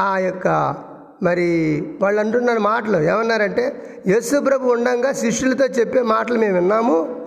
[0.00, 0.48] ఆ యొక్క
[1.22, 1.46] మరి
[2.02, 3.02] వాళ్ళు అంటున్న మాటలు.
[3.02, 7.22] ఏమన్నారంటే యేసు ప్రభు ఉండంగా శిష్యులతో చెప్పే మాటలు మేము విన్నాము.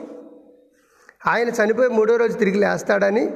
[1.28, 3.34] ఆయన చనిపోయి మూడో రోజు తిరిగి లేస్తాడని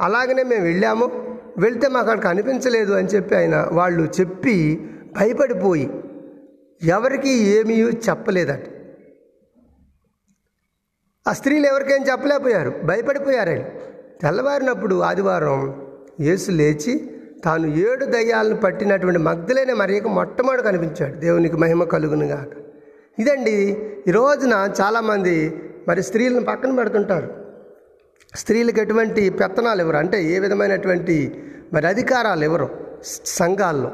[0.00, 1.38] అలాగనే మేము వెళ్ళాము.
[1.58, 5.90] వెళ్తే మాకు అక్కడ కనిపించలేదు అని చెప్పి ఆయన వాళ్ళు చెప్పి భయపడిపోయి
[6.82, 8.60] ఎవరికి ఏమీ చెప్పలేదట.
[11.28, 12.70] ఆ స్త్రీలు ఎవరికేం చెప్పలేకపోయారు?
[12.84, 13.64] భయపడిపోయారు.
[14.22, 15.86] తెల్లవారినప్పుడు ఆదివారం
[16.20, 21.16] యేసు లేచి తాను ఏడు దయ్యాలను పట్టినటువంటి మగ్ధులైన మరియకు మొట్టమొదటి కనిపించాడు.
[21.16, 22.46] దేవునికి మహిమ కలుగునుగా
[23.18, 27.34] ఇదండి ఈ రోజున చాలామంది మరి స్త్రీలను పక్కన పెడుతుంటారు.
[28.34, 29.96] స్త్రీలకు ఎటువంటి పెత్తనాలు ఇవ్వరు.
[29.96, 32.68] అంటే ఏ విధమైనటువంటి మరి అధికారాలు ఇవ్వరు
[33.24, 33.92] సంఘాల్లో.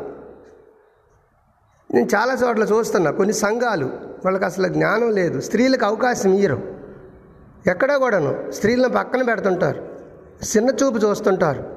[1.94, 3.86] నేను చాలా చోట్ల చూస్తున్నా కొన్ని సంఘాలు
[4.24, 5.40] వాళ్ళకి అసలు జ్ఞానం లేదు.
[5.40, 6.74] స్త్రీలకు అవకాశం ఇయ్యరు.
[7.66, 9.88] ఎక్కడ కూడాను స్త్రీలను పక్కన పెడుతుంటారు.
[10.56, 11.73] చిన్న చూపు చూస్తుంటారు.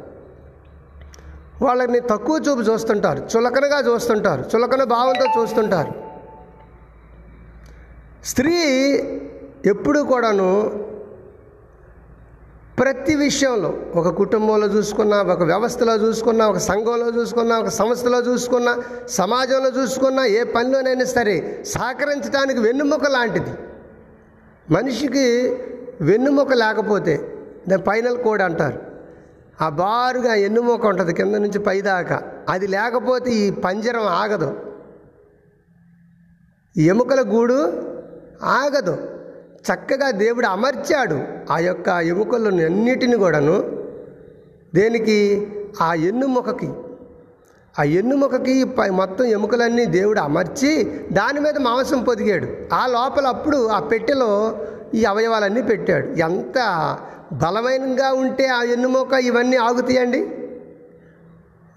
[1.61, 5.91] వాళ్ళని తక్కువ చూపు చూస్తుంటారు చులకనగా చూస్తుంటారు చులకన భావంతో చూస్తుంటారు.
[8.25, 8.57] స్త్రీ
[9.65, 10.49] ఎప్పుడు కూడాను
[12.79, 18.73] ప్రతి విషయంలో ఒక కుటుంబంలో చూసుకున్నా ఒక వ్యవస్థలో చూసుకున్నా ఒక సంఘంలో చూసుకున్నా ఒక సంస్థలో చూసుకున్నా
[19.07, 23.53] సమాజంలో చూసుకున్నా ఏ పనిలోనైనా సరే సహకరించడానికి వెన్నుముక లాంటిది.
[24.71, 25.25] మనిషికి
[26.01, 27.15] వెన్నుముక లేకపోతే
[27.67, 28.86] దాని ఫైనల్ కోడ్ అంటారు.
[29.61, 32.23] ఆ బారుగా ఎన్నుముక ఉంటుంది కింద నుంచి పైదాకా.
[32.49, 34.59] అది లేకపోతే ఈ పంజరం ఆగదు.
[36.77, 37.83] ఎముకల గూడు
[38.43, 38.97] ఆగదు.
[39.73, 43.85] చక్కగా దేవుడు అమర్చాడు ఆ యొక్క ఎముకలను అన్నిటిని కూడాను.
[44.75, 45.47] దేనికి?
[45.81, 46.71] ఆ ఎన్నుముకకి.
[47.79, 52.73] ఆ ఎన్నుముకకి మొత్తం ఎముకలన్నీ దేవుడు అమర్చి దాని మీద మాంసం పొదిగాడు.
[52.73, 54.57] ఆ లోపల అప్పుడు ఆ పెట్టెలో
[54.95, 56.07] ఈ అవయవాలన్నీ పెట్టాడు.
[56.07, 56.57] ఎంత
[57.33, 60.25] బలమైనగా ఉంటే ఆ ఎన్నుమోక ఇవన్నీ ఆగుతాయండి?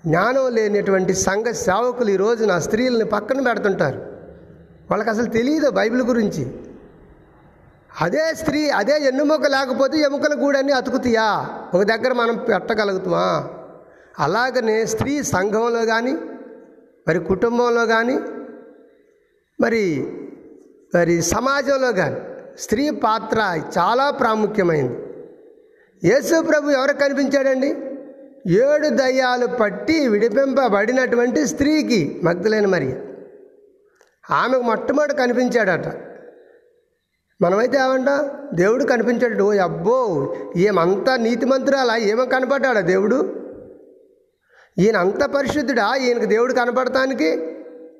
[0.07, 3.99] జ్ఞానం లేనటువంటి సంఘ సేవకులు ఈ రోజున స్త్రీలని పక్కన పెడుతుంటారు.
[4.91, 6.53] వాళ్ళకి అసలు తెలియదు బైబిల్ గురించి.
[8.01, 11.47] అదే స్త్రీ అదే ఎన్నుముక లేకపోతే ఎముకల గూడని అతుకుతాయా?
[11.75, 13.49] ఒక దగ్గర మనం పెట్టగలుగుతామా?
[14.19, 16.17] అలాగనే స్త్రీ సంఘంలో కానీ
[17.09, 18.19] మరి కుటుంబంలో కానీ
[19.61, 20.13] మరి
[20.95, 22.17] మరి సమాజంలో కానీ
[22.59, 25.01] స్త్రీ పాత్ర చాలా ప్రాముఖ్యమైంది.
[26.05, 27.77] యేసు ప్రభు ఎవరు కనిపించాడండి?
[28.49, 32.97] ఏడు దయ్యాలు పట్టి విడిపింపబడినటువంటి స్త్రీకి మగ్ధులైన మరి
[34.31, 35.95] ఆమెకు మొట్టమొదటి కనిపించాడట.
[37.43, 38.09] మనమైతే ఏమంట?
[38.55, 39.45] దేవుడు కనిపించాడు.
[39.45, 43.41] ఓ అబ్బో ఏమంతా నీతిమంతురాలా ఏమో కనపడ్డాడా దేవుడు?
[44.79, 45.97] ఈయన అంత పరిశుద్ధుడా?
[45.97, 47.57] ఈయనకు దేవుడు కనపడటానికి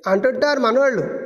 [0.07, 1.20] అంటుంటారు మనవాళ్ళు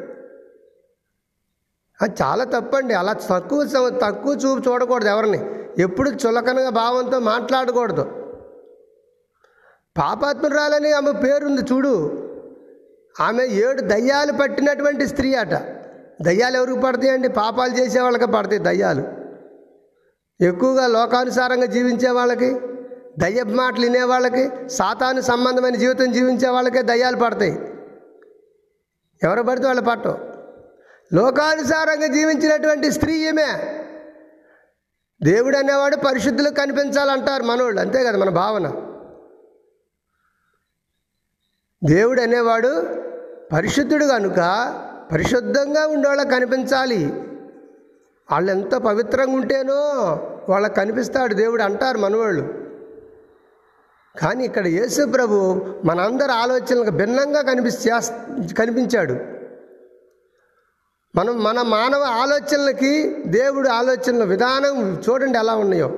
[2.02, 2.94] అది చాలా తప్పండి.
[2.94, 3.64] అలా తక్కువ
[4.02, 5.50] తక్కువ చూపు చూడకూడదు ఎవరిని.
[5.78, 8.02] ఎప్పుడు చులకనగా భావంతో మాట్లాడకూడదు.
[9.98, 12.20] పాపాత్మురాలని ఆమె పేరుంది చూడు.
[13.20, 15.54] ఆమె ఏడు దయ్యాలు పట్టినటువంటి స్త్రీ అట.
[16.22, 17.28] దయ్యాలు ఎవరికి పడతాయండి?
[17.28, 19.04] పాపాలు చేసే వాళ్ళకి పడతాయి దయ్యాలు.
[20.40, 22.60] ఎక్కువగా లోకానుసారంగా జీవించే వాళ్ళకి
[23.18, 27.52] దయ్య మాటలు వినే వాళ్ళకి సాతాను సంబంధమైన జీవితం జీవించే వాళ్ళకే దయ్యాలు పడతాయి.
[29.22, 30.33] ఎవరు పడితే వాళ్ళు పట్టవు.
[31.14, 33.78] లోకానుసారంగా జీవించినటువంటి స్త్రీ ఈమె.
[35.22, 37.80] దేవుడు అనేవాడు పరిశుద్ధులకు కనిపించాలంటారు మనోళ్ళు.
[37.80, 38.68] అంతే కదా మన భావన.
[41.84, 42.86] దేవుడు అనేవాడు
[43.52, 44.40] పరిశుద్ధుడు కనుక
[45.12, 47.06] పరిశుద్ధంగా ఉండేవాళ్ళకి కనిపించాలి.
[48.32, 49.74] వాళ్ళు ఎంత పవిత్రంగా ఉంటేనో
[50.48, 52.54] వాళ్ళకి కనిపిస్తాడు దేవుడు అంటారు మనవాళ్ళు
[54.18, 55.36] కానీ ఇక్కడ యేసు ప్రభు
[55.84, 57.88] మనందరి ఆలోచనలకు భిన్నంగా కనిపి
[58.54, 59.33] కనిపించాడు.
[61.16, 65.88] మనం మన మానవ ఆలోచనలకి దేవుడు ఆలోచనల విధానం చూడండి ఎలా ఉన్నాయో.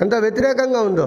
[0.00, 1.06] ఎంత వ్యతిరేకంగా ఉందో.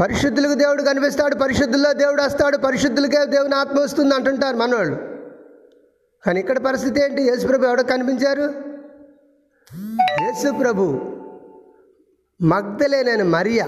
[0.00, 4.96] పరిశుద్ధులకు దేవుడు కనిపిస్తాడు పరిశుద్ధుల్లో దేవుడు వస్తాడు పరిశుద్ధులకే దేవుని ఆత్మ వస్తుంది అంటుంటారు మనవాళ్ళు
[6.26, 7.22] కానీ ఇక్కడ పరిస్థితి ఏంటి?
[7.22, 8.46] యేసుప్రభు ఎవడో కనిపించారు?
[10.22, 11.00] యేసుప్రభు
[12.42, 13.64] మగ్ధలేనైన మరియ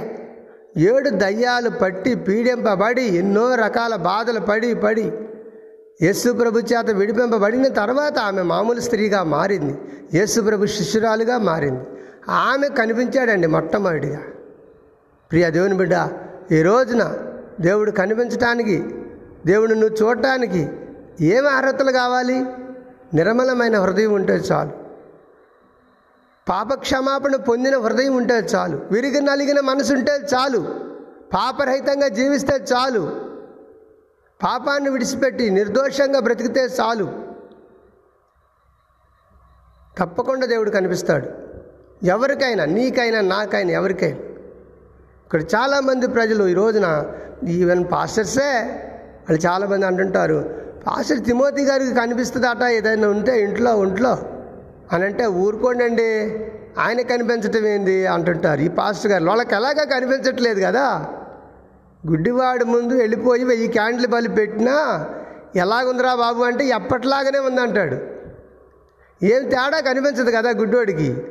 [0.76, 5.12] ఏడు దయ్యాలు పట్టి పీడింపబడి ఎన్నో రకాల బాధలు పడి పడి
[6.02, 9.78] యేసు ప్రభు చేత విడిపింపబడిన తర్వాత ఆమె మామూలు స్త్రీగా మారింది.
[10.14, 11.84] యేసు ప్రభు శిష్యురాలుగా మారింది.
[12.28, 14.20] ఆమె కనిపించాడండి మొట్టమొదటిగా.
[15.30, 16.08] ప్రియ దేవుని బిడ్డ
[16.52, 17.16] ఈ రోజున
[17.60, 18.94] దేవుడు కనిపించటానికి
[19.46, 20.68] దేవుడు నువ్వు చూడటానికి
[21.20, 22.44] ఏమి అర్హతలు కావాలి?
[23.14, 24.70] నిర్మలమైన హృదయం ఉంటే చాలు.
[26.48, 28.80] పాపక్షమాపణ పొందిన హృదయం ఉంటే చాలు.
[28.90, 30.58] విరిగి నలిగిన మనసు ఉంటే చాలు.
[31.34, 33.27] పాపరహితంగా జీవిస్తే చాలు.
[34.44, 37.12] పాపాన్ని విడిచిపెట్టి నిర్దోషంగా బ్రతికితే చాలు.
[39.98, 41.28] తప్పకుండా దేవుడు కనిపిస్తాడు.
[42.02, 44.18] ఎవరికైనా నీకైనా నాకైనా ఎవరికైనా.
[45.24, 47.12] ఇక్కడ చాలామంది ప్రజలు ఈ రోజున
[47.48, 48.62] ఈవెన్ పాస్టర్సే
[49.30, 50.54] వాళ్ళు చాలామంది అంటుంటారు
[50.86, 54.18] పాస్టర్ తిమోతి గారికి కనిపిస్తుందట ఏదైనా ఉంటే ఇంట్లో ఒంట్లో
[54.92, 55.84] అని అంటే ఊరుకోండి
[56.78, 58.06] ఆయన కనిపించటం ఏంది?
[58.06, 58.60] అంటుంటారు.
[58.60, 61.14] ఈ పాస్టర్ గారు వాళ్ళకి ఎలాగా కనిపించట్లేదు కదా?
[62.06, 65.06] గుడ్డివాడు ముందు వెళ్ళిపోయి వెయ్యి క్యాండిల్ బలి పెట్టినా
[65.56, 67.94] ఎలాగుందిరా బాబు అంటే ఎప్పటిలాగానే ఉందంటాడు.
[69.24, 71.22] ఏం తేడా కనిపించదు కదా గుడ్డోడికి.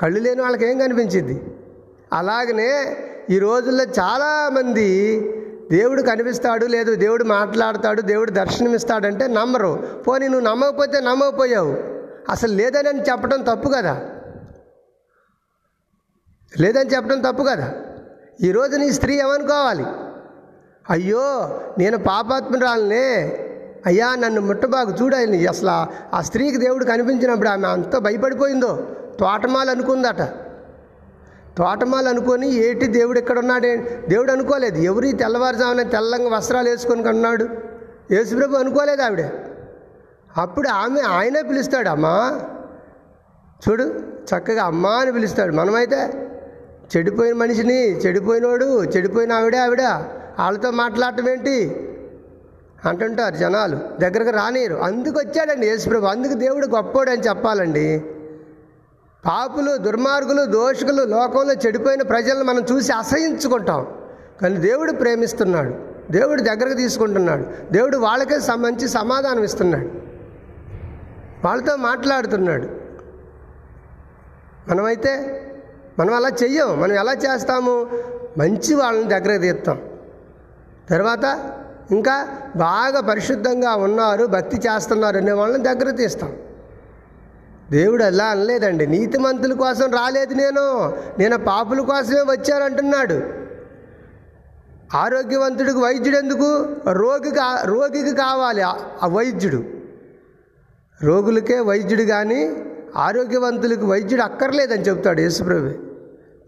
[0.00, 1.42] కళ్ళు లేని వాళ్ళకి ఏం కనిపించింది
[2.12, 2.96] అలాగనే
[3.30, 5.20] ఈ రోజుల్లో చాలామంది
[5.70, 10.02] దేవుడు కనిపిస్తాడు లేదు దేవుడు మాట్లాడతాడు దేవుడు దర్శనమిస్తాడంటే నమ్మరు.
[10.08, 11.76] పోనీ నువ్వు నమ్మకపోతే నమ్మకపోయావు.
[12.30, 14.10] అసలు లేదని చెప్పడం తప్పు కదా?
[16.60, 17.83] లేదని చెప్పడం తప్పు కదా?
[18.42, 19.84] ఈరోజు నీ స్త్రీ ఏమనుకోవాలి?
[20.90, 23.38] అయ్యో నేను పాపాత్మరాలనే.
[23.86, 25.70] అయ్యా నన్ను ముట్టబాకు చూడాలి అసలు
[26.16, 28.86] ఆ స్త్రీకి దేవుడు కనిపించినప్పుడు ఆమె అంత భయపడిపోయిందో.
[29.20, 30.22] తోటమాలు అనుకుందట.
[31.58, 34.78] తోటమాలు అనుకొని ఏటి దేవుడు ఇక్కడ ఉన్నాడే దేవుడు అనుకోలేదు.
[34.78, 37.48] ఎవరి తెల్లవారుజామున తెల్లంగా వస్త్రాలు వేసుకొని కన్నాడు?
[38.10, 39.24] యేసుప్రభు అనుకోలేదు ఆవిడ.
[40.36, 42.40] అప్పుడు ఆమె ఆయనే పిలుస్తాడు అమ్మా.
[43.68, 43.82] చూడు
[44.34, 45.52] చక్కగా అమ్మా అని పిలుస్తాడు.
[45.52, 46.30] మనమైతే
[46.96, 49.82] చెడిపోయిన మనిషిని చెడిపోయినోడు చెడిపోయిన ఆవిడే ఆవిడ.
[50.38, 51.90] వాళ్ళతో మాట్లాడటం ఏంటి?
[52.84, 53.78] అంటుంటారు జనాలు.
[54.00, 54.74] దగ్గరకు రానియరు.
[54.74, 56.06] అందుకు వచ్చాడండి యేసుప్రభు.
[56.06, 58.04] అందుకు దేవుడు గొప్పోడు అని చెప్పాలండి.
[59.26, 63.86] పాపులు దుర్మార్గులు దోషకులు లోకంలో చెడిపోయిన ప్రజలను మనం చూసి అసహించుకుంటాం.
[64.42, 65.74] కానీ దేవుడు ప్రేమిస్తున్నాడు.
[66.12, 67.72] దేవుడు దగ్గరకు తీసుకుంటున్నాడు.
[67.72, 69.90] దేవుడు వాళ్ళకే స- మంచి సమాధానం ఇస్తున్నాడు.
[71.46, 72.68] వాళ్ళతో మాట్లాడుతున్నాడు.
[74.68, 75.40] మనమైతే
[75.98, 77.86] మనం అలా చెయ్యం మనం ఎలా చేస్తాము?
[78.38, 79.80] మంచి వాళ్ళని దగ్గర తీస్తాం.
[80.90, 81.52] తర్వాత
[81.90, 86.36] ఇంకా బాగా పరిశుద్ధంగా ఉన్నారు భక్తి చేస్తున్నారు అనే వాళ్ళని దగ్గర తీస్తాం.
[87.70, 88.86] దేవుడు అలా అనలేదండి.
[88.86, 90.94] నీతిమంతుల కోసం రాలేదు నేను.
[91.18, 93.22] నేను పాపుల కోసమే వచ్చానంటున్నాడు.
[94.96, 96.66] ఆరోగ్యవంతుడికి వైద్యుడు ఎందుకు?
[96.92, 99.64] రోగికి రోగికి కావాలి ఆ- ఆ వైద్యుడు.
[101.02, 102.64] రోగులకే వైద్యుడు కానీ
[102.96, 105.83] ఆరోగ్యవంతులకు వైద్యుడు అక్కర్లేదని చెప్తాడు యేసుప్రభు.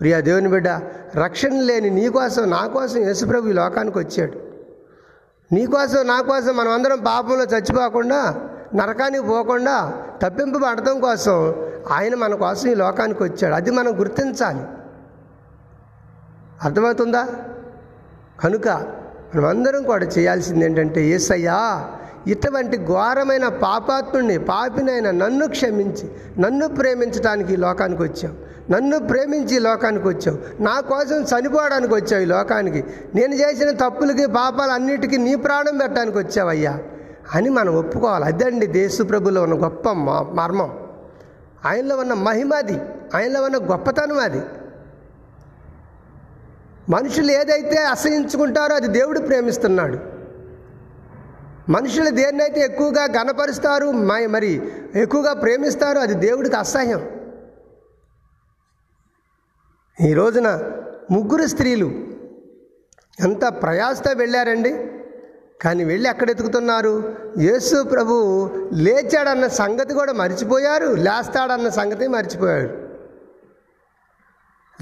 [0.00, 0.68] ప్రియా దేవుని బిడ్డ
[1.16, 4.38] రక్షణ లేని నీకోసం నా కోసం యేసుప్రభు ఈ లోకానికి వచ్చాడు.
[5.54, 8.40] నీకోసం నా కోసం మనం అందరం పాపంలో చచ్చిపోకుండా
[8.74, 11.54] నరకానికి పోకుండా తప్పింపబడటం కోసం
[11.92, 13.54] ఆయన మన కోసం ఈ లోకానికి వచ్చాడు.
[13.54, 14.60] అది మనం గుర్తించాలి.
[16.64, 17.28] అర్థమవుతుందా?
[18.40, 18.68] కనుక
[19.34, 21.90] మనమందరం కూడా చేయాల్సింది ఏంటంటే ఏసయ్యా
[22.26, 28.36] ఇటువంటి ఘోరమైన పాపాత్ముడిని పాపినైన నన్ను క్షమించి నన్ను ప్రేమించడానికి ఈ లోకానికి వచ్చాం
[28.70, 30.62] నన్ను ప్రేమించి లోకానికి వచ్చావు.
[30.62, 32.84] నా కోసం చనిపోవడానికి వచ్చావు ఈ లోకానికి.
[33.14, 36.78] నేను చేసిన తప్పులకి పాపాలు అన్నిటికీ నీ ప్రాణం పెట్టడానికి వచ్చావయ్యా.
[37.34, 38.24] అని మనం ఒప్పుకోవాలి.
[38.24, 40.78] అదండి దేశప్రభులో ఉన్న గొప్ప మ- మర్మం.
[41.66, 42.80] ఆయనలో ఉన్న మహిమ అది.
[43.14, 44.42] ఆయనలో ఉన్న గొప్పతనం అది.
[46.88, 49.98] మనుషులు ఏదైతే అసహించుకుంటారో అది దేవుడు ప్రేమిస్తున్నాడు.
[51.68, 54.62] మనుషులు దేన్నైతే ఎక్కువగా గనపరుస్తారు మరి
[54.94, 57.06] ఎక్కువగా ప్రేమిస్తారో అది దేవుడికి అసహ్యం.
[60.04, 60.48] ఈ రోజున
[61.10, 61.86] ముగ్గురు స్త్రీలు
[63.20, 64.72] ఎంత ప్రయాసతో వెళ్ళారండి?
[65.62, 68.14] కానీ వెళ్ళి ఎక్కడ ఎతుకుతున్నారు యేసు ప్రభు
[68.72, 72.70] లేచాడన్న సంగతి కూడా మర్చిపోయారు లేస్తాడన్న సంగతి మర్చిపోయాడు.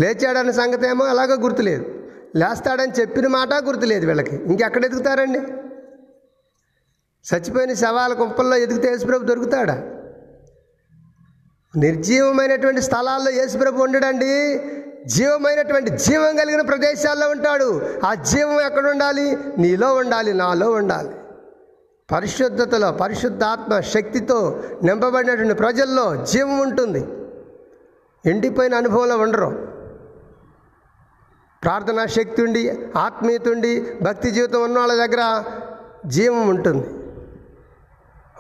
[0.03, 1.85] లేచాడన్న సంగతి ఏమో అలాగ గుర్తులేదు.
[2.37, 4.37] లేస్తాడని చెప్పిన మాట గుర్తులేదు వీళ్ళకి.
[4.37, 5.39] ఇంకెక్కడ ఎదుగుతారండి?
[7.25, 9.91] చచ్చిపోయిన శవాల కుంపల్లో ఎదిగితే యేసుప్రభు దొరుకుతాడా?
[11.77, 14.59] నిర్జీవమైనటువంటి స్థలాల్లో యేసుప్రభు ఉండడండి.
[15.07, 17.99] జీవమైనటువంటి జీవం కలిగిన ప్రదేశాల్లో ఉంటాడు.
[18.07, 19.39] ఆ జీవం ఎక్కడ ఉండాలి?
[19.59, 21.11] నీలో ఉండాలి నాలో ఉండాలి.
[22.13, 27.09] పరిశుద్ధతలో పరిశుద్ధాత్మ శక్తితో నింపబడినటువంటి ప్రజల్లో జీవం ఉంటుంది.
[28.31, 29.69] ఎండిపోయిన అనుభవంలో ఉండరు.
[31.63, 35.45] ప్రార్థనా శక్తి ఉండి ఆత్మీయత ఉండి భక్తి జీవితం ఉన్న వాళ్ళ దగ్గర
[36.07, 36.87] జీవం ఉంటుంది.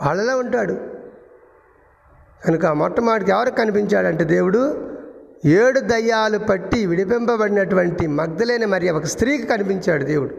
[0.07, 0.72] వాళ్ళలో ఉంటాడు.
[2.46, 4.94] కనుక మొట్టమొదటికి ఎవరికి కనిపించాడంటే దేవుడు?
[5.47, 10.35] ఏడు దయ్యాలు పట్టి విడిపింపబడినటువంటి మగ్ధలేని మరి ఒక స్త్రీకి కనిపించాడు దేవుడు.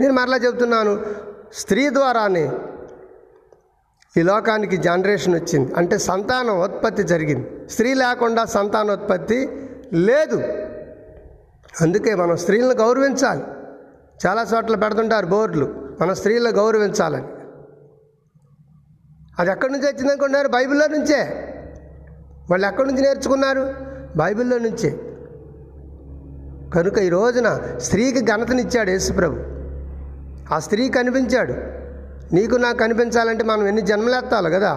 [0.00, 1.06] నేను మరలా చెబుతున్నాను
[1.52, 2.52] స్త్రీ ద్వారానే
[4.16, 5.74] ఈ లోకానికి జనరేషన్ వచ్చింది.
[5.74, 7.68] అంటే సంతానం ఉత్పత్తి జరిగింది.
[7.70, 10.42] స్త్రీ లేకుండా సంతానోత్పత్తి లేదు.
[11.80, 13.42] అందుకే మనం స్త్రీలను గౌరవించాలి.
[14.26, 17.24] చాలా చోట్ల పెడుతుంటారు బోర్డులు మన స్త్రీలను గౌరవించాలని.
[19.38, 20.48] అది ఎక్కడి నుంచి వచ్చిందనుకుంటున్నారు?
[20.48, 21.46] బైబిల్లో నుంచే.
[22.50, 23.89] వాళ్ళు ఎక్కడి నుంచి నేర్చుకున్నారు?
[24.16, 24.90] బైబిల్లో నుంచే.
[26.74, 29.36] కనుక ఈ రోజున స్త్రీకి ఘనతనిచ్చాడు యేసుప్రభు.
[30.54, 31.52] ఆ స్త్రీ కనిపించాడు.
[32.34, 34.74] నీకు నాకు కనిపించాలంటే మనం ఎన్ని జన్మలెత్తాలి కదా?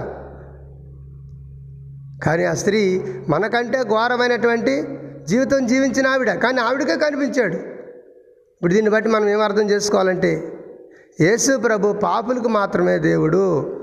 [2.23, 6.31] కానీ ఆ స్త్రీ మనకంటే ఘోరమైనటువంటి జీవితం జీవించిన ఆవిడ.
[6.31, 7.55] కానీ ఆవిడకే కనిపించాడు.
[7.55, 10.53] ఇప్పుడు దీన్ని బట్టి మనం ఏం అర్థం చేసుకోవాలంటే
[11.21, 13.75] యేసు ప్రభు పాపులకు మాత్రమే దేవుడు.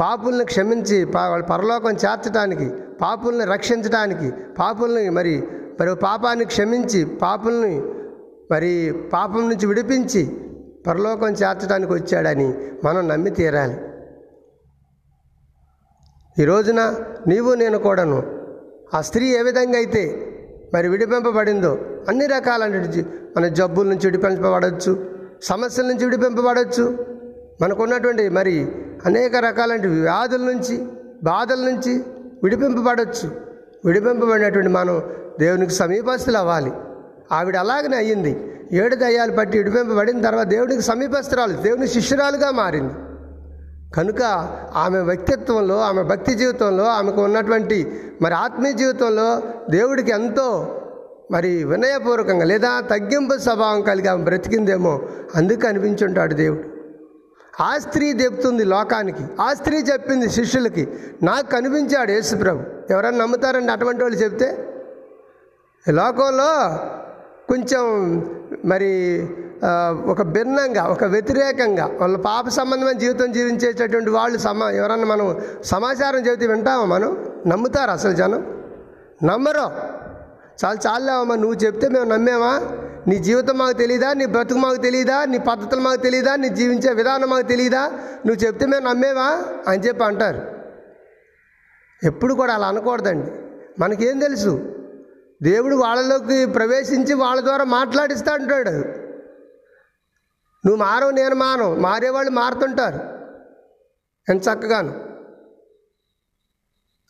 [0.00, 5.42] పాపుల్ని క్షమించి వాళ్ళ పరలోకం చేర్చడానికి పాపుల్ని రక్షించడానికి పాపుల్ని మరి
[5.80, 7.82] మరి పాపాన్ని క్షమించి పాపుల్ని
[8.50, 10.36] మరి పాపం నుంచి విడిపించి
[10.86, 12.54] పరలోకం చేర్చడానికి వచ్చాడని
[12.84, 13.76] మనం నమ్మి తీరాలి.
[16.40, 16.94] ఈ రోజున
[17.28, 18.22] నీవు నేను కూడాను
[18.94, 20.32] ఆ స్త్రీ ఏ విధంగా అయితే
[20.74, 21.78] మరి విడిపింపబడిందో
[22.08, 23.04] అన్ని రకాలైన
[23.36, 25.06] మన జబ్బుల నుంచి విడిపింపబడవచ్చు
[25.42, 27.06] సమస్యల నుంచి విడిపింపబడవచ్చు
[27.60, 28.72] మనకున్నటువంటి మరి
[29.06, 30.86] అనేక రకాలైన వ్యాధుల నుంచి
[31.22, 32.04] బాధల నుంచి
[32.42, 33.30] విడిపింపబడవచ్చు
[33.84, 35.02] విడిపింపబడినటువంటి మనం
[35.40, 36.72] దేవునికి సమీపస్తులు అవ్వాలి.
[37.32, 38.52] ఆవిడ అలాగనే అయ్యింది.
[38.72, 42.92] ఏడు దయ్యాలు పట్టి విడిపింపబడిన తర్వాత దేవునికి సమీపస్తురాలు దేవుని శిష్యురాలుగా మారింది.
[43.96, 44.22] కనుక
[44.76, 50.80] ఆమె వ్యక్తిత్వంలో ఆమె భక్తి జీవితంలో ఆమెకు ఉన్నటువంటి మరి ఆత్మీయ జీవితంలో దేవుడికి ఎంతో
[51.30, 55.00] మరి వినయపూర్వకంగా లేదా తగ్గింపు స్వభావం కలిగి ఆమె బ్రతికిందేమో
[55.34, 56.75] అందుకు అనిపించుంటాడు దేవుడు.
[57.60, 59.24] ఆ స్త్రీ చెప్తుంది లోకానికి.
[59.40, 60.88] ఆ స్త్రీ చెప్పింది శిష్యులకి.
[61.22, 62.92] నాకు కనిపించాడు యేసుప్రభు.
[62.92, 64.48] ఎవరన్నా నమ్ముతారండి అటువంటి వాళ్ళు చెప్తే?
[65.88, 66.50] లోకంలో
[67.48, 67.82] కొంచెం
[68.64, 68.90] మరి
[70.06, 76.46] ఒక భిన్నంగా ఒక వ్యతిరేకంగా వాళ్ళ పాప సంబంధమైన జీవితం జీవించేటటువంటి వాళ్ళు సమా ఎవరన్నా మనం సమాచారం చెబితే
[76.46, 77.32] వింటామా మనం?
[77.46, 78.62] నమ్ముతారు అసలు జనం?
[79.24, 79.66] నమ్మరు.
[80.64, 82.60] చాలు చాలేవమ్మా నువ్వు చెప్తే మేము నమ్మేమా?
[83.08, 87.30] నీ జీవితం మాకు తెలియదా నీ బ్రతుకు మాకు తెలియదా నీ పద్ధతులు మాకు తెలియదా నీ జీవించే విధానం
[87.30, 87.86] మాకు తెలియదా
[88.26, 89.44] నువ్వు చెప్తే మేము నమ్మేవా?
[89.68, 90.56] అని చెప్పి అంటారు.
[92.06, 93.30] ఎప్పుడు కూడా అలా అనకూడదండి.
[93.80, 94.72] మనకేం తెలుసు?
[95.42, 98.70] దేవుడు వాళ్ళలోకి ప్రవేశించి వాళ్ళ ద్వారా మాట్లాడిస్తూ ఉంటాడు
[100.66, 101.74] నువ్వు మారవు నేను మానవు.
[101.74, 103.16] మారేవాళ్ళు మారుతుంటారు.
[104.32, 105.06] ఎంత చక్కగాను.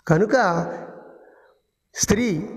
[0.09, 0.33] కనుక
[1.95, 2.56] స్త్రీ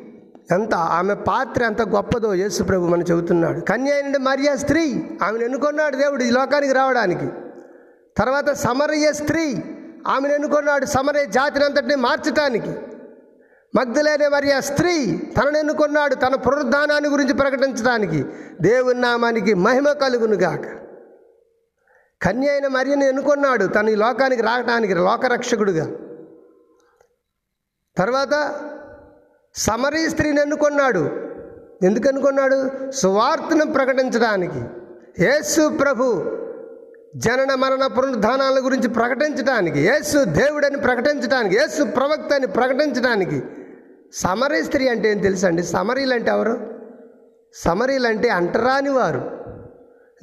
[0.51, 0.75] ఎంత?
[0.75, 3.59] ఆమె పాత్ర ఎంత గొప్పదో యేసు ప్రభు మనం చెబుతున్నాడు.
[3.59, 7.27] కన్య అయిన మరియా స్త్రీ ఆమెను ఎన్నుకున్నాడు దేవుడు ఈ లోకానికి రావడానికి.
[8.17, 9.63] తర్వాత సమరయ్య స్త్రీ
[10.07, 12.71] ఆమెను ఎన్నుకున్నాడు సమరయ్య జాతిని అంతటిని మార్చటానికి.
[13.75, 18.25] మగ్ధులేనే మరియా స్త్రీ తనను ఎన్నుకున్నాడు తన పునరుద్ధానాన్ని గురించి ప్రకటించడానికి
[18.61, 20.79] దేవుని నామానికి మహిమ కలుగునుగాక.
[22.21, 25.85] కన్య అయిన మరియను ఎన్నుకున్నాడు తను ఈ లోకానికి రావటానికి లోకరక్షకుడుగా.
[27.97, 28.61] తర్వాత
[29.55, 30.99] సమరీ స్త్రీని ఎన్నుకున్నాడు?
[31.83, 34.61] ఎందుకు అనుకున్నాడు సువార్తను ప్రకటించడానికి.
[35.23, 36.23] యేసు ప్రభు
[37.15, 43.43] జనన మరణ పునరుద్ధానాల గురించి ప్రకటించడానికి యేసు దేవుడని ప్రకటించడానికి యేసు ప్రవక్త అని ప్రకటించడానికి.
[44.13, 45.63] సమరీ స్త్రీ అంటే ఏం తెలుసండి?
[45.63, 46.67] సమరీలు అంటే ఎవరు?
[47.53, 49.31] సమరీలు అంటే అంటరాని వారు.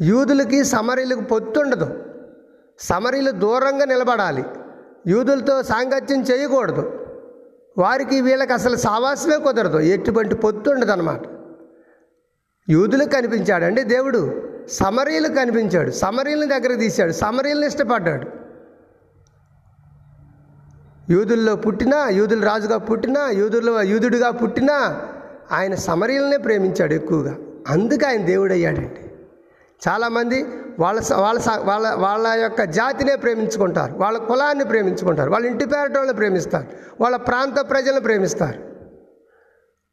[0.01, 2.05] యూదులకి సమరీలకు పొత్తుండదు
[2.79, 4.45] సమరీలు దూరంగా నిలబడాలి.
[5.07, 6.96] యూదులతో సాంగత్యం చేయకూడదు.
[7.79, 9.79] వారికి వీళ్ళకి అసలు సావాసమే కుదరదు.
[9.79, 11.21] ఎటువంటి పొత్తు ఉండదు అనమాట
[12.71, 15.91] యూదులకు కనిపించాడండి దేవుడు సమరీలకు కనిపించాడు.
[15.91, 17.13] సమరీలను దగ్గర తీశాడు.
[17.13, 18.27] సమరీలను ఇష్టపడ్డాడు.
[21.11, 25.03] యూదుల్లో పుట్టినా యూదుల రాజుగా పుట్టినా యూదుల్లో యూదుడిగా పుట్టినా
[25.53, 27.37] ఆయన సమరీలనే ప్రేమించాడు ఎక్కువగా.
[27.69, 29.11] అందుకు ఆయన దేవుడు అయ్యాడండి
[29.89, 30.47] చాలామంది
[30.79, 33.93] వాళ్ళ స- వాళ్ళ స- వాళ్ళ వాళ్ళ యొక్క జాతినే ప్రేమించుకుంటారు.
[33.93, 35.31] వాళ్ళ కులాన్ని ప్రేమించుకుంటారు.
[35.31, 36.67] వాళ్ళ ఇంటి పేరటోళ్ళని ప్రేమిస్తారు.
[37.01, 38.63] వాళ్ళ ప్రాంత ప్రజలను ప్రేమిస్తారు.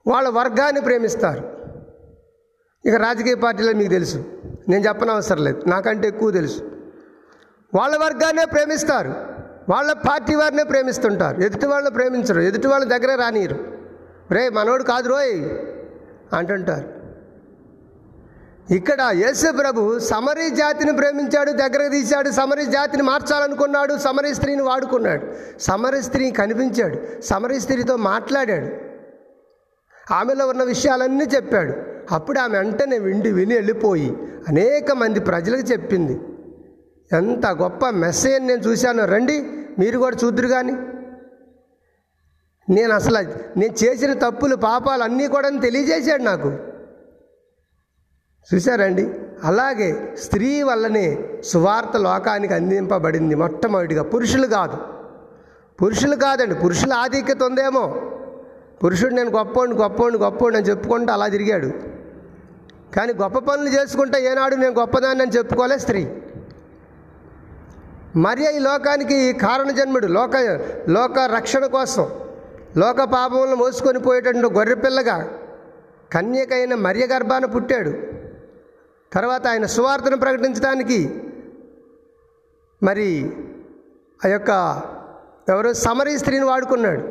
[0.08, 1.54] వాళ్ళ వర్గాన్ని ప్రేమిస్తారు.
[2.86, 4.26] ఇక రాజకీయ పార్టీలో మీకు తెలుసు.
[4.70, 5.62] నేను చెప్పనవసరం లేదు.
[5.68, 6.62] నాకంటే ఎక్కువ తెలుసు.
[7.76, 9.10] వాళ్ళ వర్గాన్నే ప్రేమిస్తారు.
[9.70, 11.42] వాళ్ళ పార్టీ వారినే ప్రేమిస్తుంటారు.
[11.42, 12.42] ఎదుటి వాళ్ళని ప్రేమించరు.
[12.42, 13.58] ఎదుటి వాళ్ళ దగ్గర రానియరు.
[14.32, 15.50] రే మనోడు కాదు రోయ్
[16.34, 17.03] అంటుంటారు.
[18.72, 25.26] ఇక్కడ యేసు ప్రభు సమరీ జాతిని ప్రేమించాడు దగ్గరకు తీశాడు సమరీ జాతిని మార్చాలనుకున్నాడు సమరీ స్త్రీని వాడుకున్నాడు.
[25.60, 28.70] సమరీ స్త్రీ కనిపించాడు సమరీ స్త్రీతో మాట్లాడాడు.
[30.12, 31.74] ఆమెలో ఉన్న విషయాలన్నీ చెప్పాడు.
[32.12, 36.20] అప్పుడు ఆమె వెంటనే విండి విని వెళ్ళిపోయి అనేక మంది ప్రజలకు చెప్పింది.
[37.14, 39.42] ఎంత గొప్ప మెసేజ్ నేను చూశాను రండి
[39.80, 40.74] మీరు కూడా చూద్దరు కానీ
[42.70, 43.20] నేను అసలు
[43.60, 46.73] నేను చేసిన తప్పులు పాపాలు అన్నీ కూడా తెలియజేశాడు నాకు.
[48.54, 49.10] చూశారండి?
[49.44, 54.78] అలాగే స్త్రీ వల్లనే సువార్త లోకానికి అందింపబడింది మొట్టమొదటిగా పురుషులు కాదు.
[55.82, 58.02] పురుషులు కాదండి పురుషుల ఆధిక్యత ఉందేమో.
[58.84, 61.72] పురుషుడు నేను గొప్పోండి గొప్పోండి గొప్పోండి అని చెప్పుకుంటూ అలా తిరిగాడు.
[62.96, 66.08] కానీ గొప్ప పనులు చేసుకుంటే ఏనాడు నేను గొప్పదాన్ని అని చెప్పుకోలే స్త్రీ.
[68.16, 70.36] మరి ఈ లోకానికి కారణ జన్ముడు లోక
[70.90, 72.10] లోక రక్షణ కోసం
[72.78, 75.30] లోక పాపములను మోసుకొని పోయేటటువంటి గొర్రెపిల్లగా
[76.14, 78.13] కన్యకైన మర్య గర్భాన పుట్టాడు.
[79.14, 81.24] తర్వాత ఆయన సువార్తను ప్రకటించడానికి
[82.84, 83.34] మరి
[84.26, 84.82] ఆ యొక్క
[85.50, 87.02] ఎవరు సమరీ స్త్రీని వాడుకున్నాడు.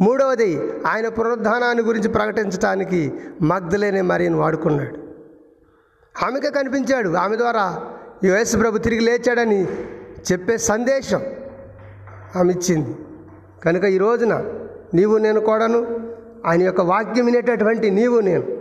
[0.00, 3.12] మూడవది ఆయన పునరుద్ధానాన్ని గురించి ప్రకటించడానికి
[3.42, 4.98] మగ్ధలేని మరియను వాడుకున్నాడు.
[6.24, 7.08] ఆమెకే కనిపించాడు.
[7.10, 7.92] ఆమె ద్వారా
[8.24, 8.30] ఈ
[8.62, 9.64] ప్రభు తిరిగి లేచాడని
[10.32, 11.22] చెప్పే సందేశం
[12.36, 12.96] ఆమె ఇచ్చింది.
[13.64, 14.44] కనుక ఈ రోజున
[14.94, 16.10] నీవు నేను కూడాను
[16.46, 18.51] ఆయన యొక్క వాక్యం వినేటటువంటి నీవు నేను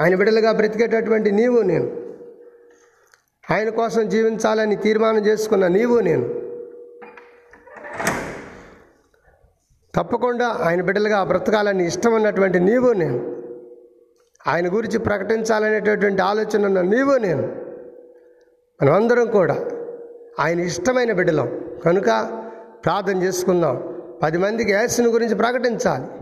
[0.00, 2.00] ఆయన బిడ్డలుగా బ్రతికేటటువంటి నీవు నేను.
[3.50, 6.28] ఆయన కోసం జీవించాలని తీర్మానం చేసుకున్న నీవు నేను.
[9.94, 13.36] తప్పకుండా ఆయన బిడ్డలుగా బ్రతకాలని ఇష్టం ఉన్నటువంటి నీవు నేను.
[14.46, 17.42] ఆయన గురించి ప్రకటించాలనేటటువంటి ఆలోచన ఉన్న నీవు నేను.
[18.82, 19.68] మనమందరం కూడా
[20.40, 21.64] ఆయన ఇష్టమైన బిడ్డలం.
[21.84, 22.06] కనుక
[22.84, 24.02] ప్రార్థన చేసుకుందాం.
[24.22, 26.19] పది మందికి యేసుని గురించి ప్రకటించాలి.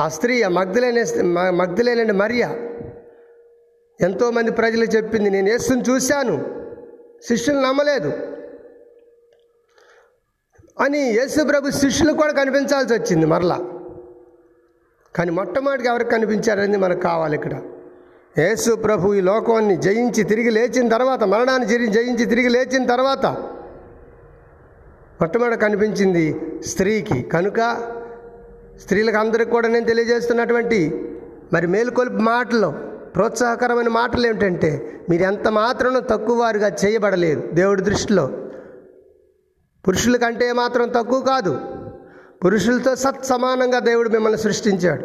[0.00, 2.48] ఆ స్త్రీ ఆ మగ్ధులైన మగ్ధులైన మరియ.
[4.00, 6.66] ఎంతోమంది ప్రజలు చెప్పింది నేను యేసుని చూశాను.
[7.28, 8.12] శిష్యులు నమ్మలేదు.
[10.80, 13.58] అని యేసు ప్రభు శిష్యులు కూడా కనిపించాల్సి వచ్చింది మరలా.
[15.16, 17.62] కానీ మొట్టమొదటిగా ఎవరికి కనిపించారని మనకు కావాలి ఇక్కడ.
[18.38, 23.26] యేసు ప్రభు ఈ లోకాన్ని జయించి తిరిగి లేచిన తర్వాత మరణాన్ని జయించి తిరిగి లేచిన తర్వాత
[25.20, 27.22] మొట్టమొదటి కనిపించింది స్త్రీకి.
[27.22, 27.58] కనుక
[28.80, 31.08] స్త్రీలకు అందరికి కూడా నేను తెలియజేస్తున్నటువంటి
[31.52, 32.72] మరి మేలుకొలుపు మాటలు
[33.14, 38.26] ప్రోత్సాహకరమైన మాటలు ఏమిటంటే మీరు ఎంత మాత్రం తక్కువ వారుగా చేయబడలేదు దేవుడి దృష్టిలో.
[39.88, 41.60] పురుషుల కంటే మాత్రం తక్కువ కాదు.
[42.44, 45.04] పురుషులతో సత్సమానంగా దేవుడు మిమ్మల్ని సృష్టించాడు.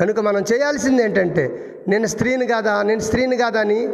[0.00, 1.44] కనుక మనం చేయాల్సింది ఏంటంటే
[1.88, 3.88] నేను స్త్రీని కాదా నేను స్త్రీని కాదా అని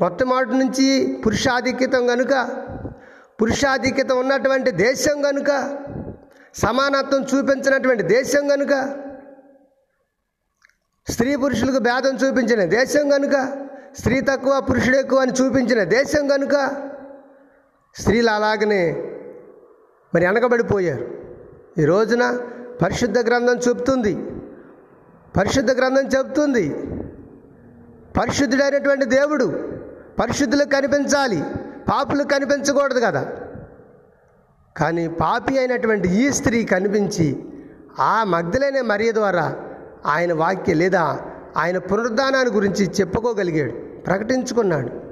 [0.00, 2.48] మొట్టమొదటి నుంచి పురుషాధిక్యతం కనుక
[3.42, 5.50] పురుషాధిక్యత ఉన్నటువంటి దేశం కనుక
[6.56, 8.98] సమానత్వం చూపించినటువంటి దేశం కనుక
[11.10, 13.66] స్త్రీ పురుషులకు భేదం చూపించిన దేశం కనుక
[13.98, 16.52] స్త్రీ తక్కువ పురుషుడు ఎక్కువ అని చూపించిన దేశం కనుక
[17.98, 18.92] స్త్రీలు అలాగనే
[20.14, 21.14] మరి వెనకబడిపోయారు.
[21.78, 22.40] ఈ రోజున
[22.82, 24.14] పరిశుద్ధ గ్రంథం చెప్తుంది.
[25.36, 26.68] పరిశుద్ధ గ్రంథం చెప్తుంది.
[28.18, 29.44] పరిశుద్ధుడైనటువంటి దేవుడు
[30.20, 31.44] పరిశుద్ధులకు కనిపించాలి.
[31.92, 33.45] పాపులకు కనిపించకూడదు కదా.
[34.76, 37.36] కానీ పాపి అయినటువంటి ఈ స్త్రీ కనిపించి
[37.98, 39.56] ఆ మగ్ధులైన మరియ ద్వారా
[40.06, 41.18] ఆయన వాక్య లేదా
[41.56, 45.05] ఆయన పునరుద్ధానాన్ని గురించి చెప్పుకోగలిగాడు ప్రకటించుకున్నాడు.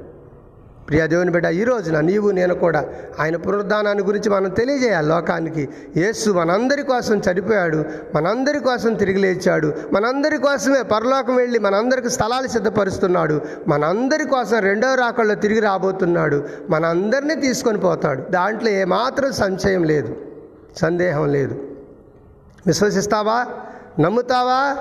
[0.89, 2.85] ప్రియా దేవుని బిడ్డ ఈ రోజున నీవు నేను కూడా
[3.21, 5.69] ఆయన పునరుద్ధానాన్ని గురించి మనం తెలియజేయాలి లోకానికి.
[5.97, 13.41] యేసు మనందరి కోసం చనిపోయాడు మనందరి కోసం తిరిగి లేచాడు మనందరి కోసమే పరలోకం వెళ్ళి మనందరికి స్థలాలు సిద్ధపరుస్తున్నాడు
[13.69, 18.23] మనందరి కోసం రెండో రాకల్లో తిరిగి రాబోతున్నాడు మనందరినీ తీసుకొని పోతాడు.
[18.31, 20.17] దాంట్లో ఏమాత్రం సంశయం లేదు
[20.77, 21.63] సందేహం లేదు.
[22.67, 23.47] విశ్వసిస్తావా?
[24.01, 24.77] నమ్ముతావా?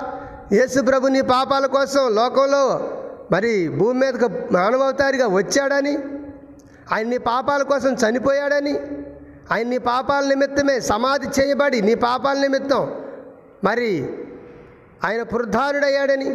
[0.52, 2.90] యేసు ప్రభు నీ పాపాల కోసం లోకంలో
[3.32, 5.98] మరి భూమి మీదకు మానవతారిగా వచ్చాడని
[6.92, 8.78] ఆయన నీ పాపాల కోసం చనిపోయాడని
[9.52, 12.92] ఆయన నీ పాపాల నిమిత్తమే సమాధి చేయబడి నీ పాపాల నిమిత్తం
[13.64, 14.08] మరి
[15.04, 16.30] ఆయన పురుధానుడయ్యాడని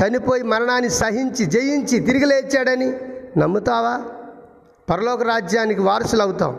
[0.00, 2.92] చనిపోయి మరణాన్ని సహించి జయించి తిరిగి లేచాడని
[3.36, 4.02] నమ్ముతావా?
[4.90, 6.58] పరలోక రాజ్యానికి వారసులు అవుతాం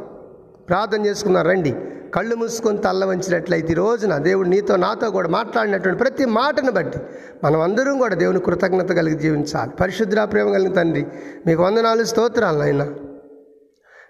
[0.70, 1.76] ప్రార్థన చేసుకున్నాం రండి.
[2.16, 7.00] కళ్ళు మూసుకొని తల్ల వంచినట్లయితే ఈ రోజున దేవుడు నీతో నాతో కూడా మాట్లాడినటువంటి ప్రతి మాటను బట్టి
[7.44, 9.72] మనం అందరం కూడా దేవుని కృతజ్ఞత కలిగి జీవించాలి.
[9.82, 11.04] పరిశుద్ధ ప్రేమ కలిగిన తండ్రి
[11.48, 12.84] మీకు వందనాలు స్తోత్రాలు నాయన.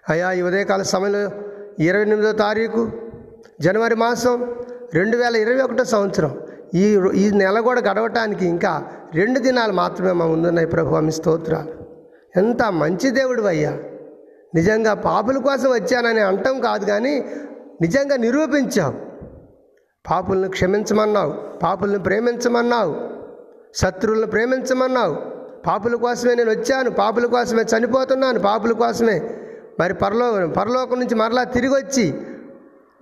[0.09, 1.21] అయ్యా ఈ ఉదయకాల సమయంలో
[1.79, 2.81] ఇరవై ఎనిమిదో తారీఖు
[3.61, 4.35] జనవరి మాసం
[4.93, 6.31] రెండు వేల ఇరవై ఒకటో సంవత్సరం.
[6.75, 6.85] ఈ
[7.15, 8.83] ఈ నెల కూడా గడవటానికి ఇంకా
[9.15, 11.71] రెండు దినాలు మాత్రమే మా ముందున్నాయి ప్రభు మీ స్తోత్రాలు.
[12.39, 13.73] ఎంత మంచి దేవుడు అయ్యా
[14.55, 17.13] నిజంగా పాపుల కోసం వచ్చానని అంటం కాదు కానీ
[17.81, 18.93] నిజంగా నిరూపించావు.
[20.09, 22.95] పాపులను క్షమించమన్నావు పాపులను ప్రేమించమన్నావు
[23.75, 25.15] శత్రువులను ప్రేమించమన్నావు.
[25.67, 29.17] పాపుల కోసమే నేను వచ్చాను పాపుల కోసమే చనిపోతున్నాను పాపుల కోసమే.
[29.79, 32.13] మరి పరలో పరలోకం నుంచి మరలా తిరిగి వచ్చి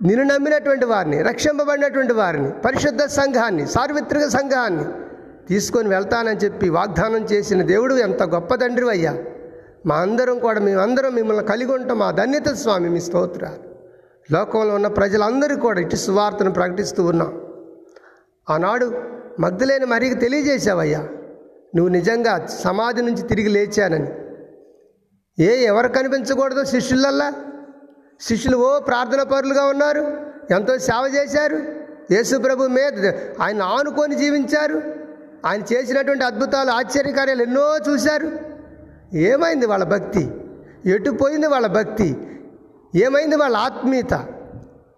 [0.02, 4.84] నిన్ను నమ్మినటువంటి వారిని రక్షింపబడినటువంటి వారిని పరిశుద్ధ సంఘాన్ని సార్వత్రిక సంఘాన్ని
[5.48, 9.14] తీసుకొని వెళ్తానని చెప్పి వాగ్దానం చేసిన దేవుడు ఎంత గొప్ప తండ్రి అయ్యా
[9.86, 13.69] మా అందరం కూడా మేమందరం మిమ్మల్ని కలిగి ఉంటాం మా ధన్యత స్వామి మీ స్తోత్రాలు.
[14.32, 17.42] లోకంలో ఉన్న ప్రజలందరూ కూడా ఇటు సువార్తను ప్రకటిస్తూ ఉన్నాం.
[18.50, 19.02] ఆనాడు
[19.40, 20.98] మగ్ధులేని మరీకి తెలియజేశావయ్యా
[21.74, 24.08] నువ్వు నిజంగా సమాధి నుంచి తిరిగి లేచానని.
[25.42, 27.32] ఏ ఎవరు కనిపించకూడదు శిష్యులల్లా?
[28.20, 30.16] శిష్యులు ఓ ప్రార్థన పరులుగా ఉన్నారు
[30.50, 31.58] ఎంతో సేవ చేశారు.
[32.10, 34.82] యేసు ప్రభు మీద ఆయన ఆనుకొని జీవించారు.
[35.46, 38.30] ఆయన చేసినటువంటి అద్భుతాలు ఆశ్చర్యకార్యాలు ఎన్నో చూశారు.
[39.16, 40.30] ఏమైంది వాళ్ళ భక్తి?
[40.86, 42.16] ఎటు పోయింది వాళ్ళ భక్తి?
[42.94, 44.14] ఏమైంది వాళ్ళ ఆత్మీయత?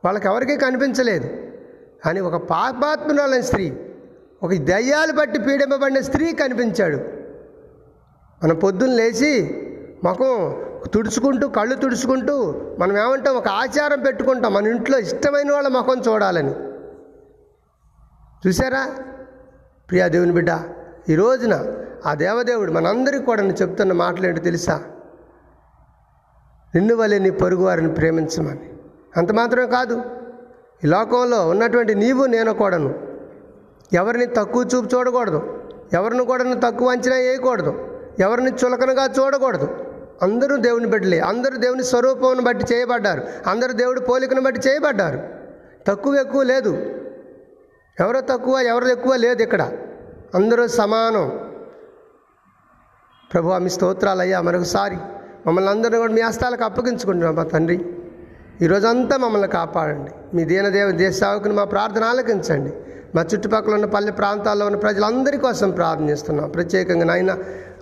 [0.05, 1.31] వాళ్ళకి ఎవరికీ కనిపించలేదు.
[2.07, 3.73] అని ఒక పాపాత్మరాలైన స్త్రీ
[4.43, 6.97] ఒక దయ్యాలు బట్టి పీడింపబడిన స్త్రీ కనిపించాడు.
[8.45, 9.59] మనం పొద్దున్న లేచి
[10.05, 10.65] ముఖం
[10.95, 13.35] తుడుచుకుంటూ కళ్ళు తుడుచుకుంటూ మనం ఏమంటాం?
[13.35, 14.55] ఒక ఆచారం పెట్టుకుంటాం.
[14.55, 16.55] మన ఇంట్లో ఇష్టమైన వాళ్ళ ముఖం చూడాలని.
[18.49, 18.95] చూసారా
[19.91, 20.51] ప్రియా దేవుని బిడ్డ
[21.09, 21.73] ఈ రోజున
[22.07, 24.85] ఆ దేవదేవుడు మనందరికీ కూడా నేను చెప్తున్న మాటలు ఏంటో తెలుసా?
[26.75, 28.73] నిన్ను వలె నీ పొరుగువారిని ప్రేమించమని.
[29.17, 30.03] అంత మాత్రమే కాదు.
[30.85, 32.95] ఈ లోకంలో ఉన్నటువంటి నీవు నేను కూడాను.
[33.93, 35.63] ఎవరిని తక్కువ చూపు చూడకూడదు.
[35.93, 38.01] ఎవరిని కూడా తక్కువ అంచనా వేయకూడదు.
[38.21, 39.85] ఎవరిని చులకనగా చూడకూడదు.
[40.23, 41.21] అందరూ దేవుని బిడ్డలే.
[41.21, 43.23] అందరూ దేవుని స్వరూపం బట్టి చేయబడ్డారు.
[43.47, 45.21] అందరూ దేవుడి పోలికను బట్టి చేయబడ్డారు.
[45.87, 46.77] తక్కువ ఎక్కువ లేదు.
[48.01, 49.73] ఎవరో తక్కువ ఎవరు ఎక్కువ లేదు ఇక్కడ.
[50.35, 51.51] అందరూ సమానం.
[53.33, 54.97] ప్రభు ఆమె స్తోత్రాలయ్యా మరొకసారి.
[55.47, 57.79] మమ్మల్ని అందరినీ కూడా మీ హస్తాలకు అప్పగించుకుంటున్నాం మా తండ్రి.
[58.63, 60.11] ఈరోజంతా మమ్మల్ని కాపాడండి.
[60.35, 62.73] మీ దీనదేవ దేశ సావుకుని మా ప్రార్థన ఆలకించండి.
[63.15, 66.51] మా చుట్టుపక్కల ఉన్న పల్లె ప్రాంతాల్లో ఉన్న ప్రజలందరి కోసం ప్రార్థన చేస్తున్నాం.
[66.51, 67.33] ప్రత్యేకంగా నాయన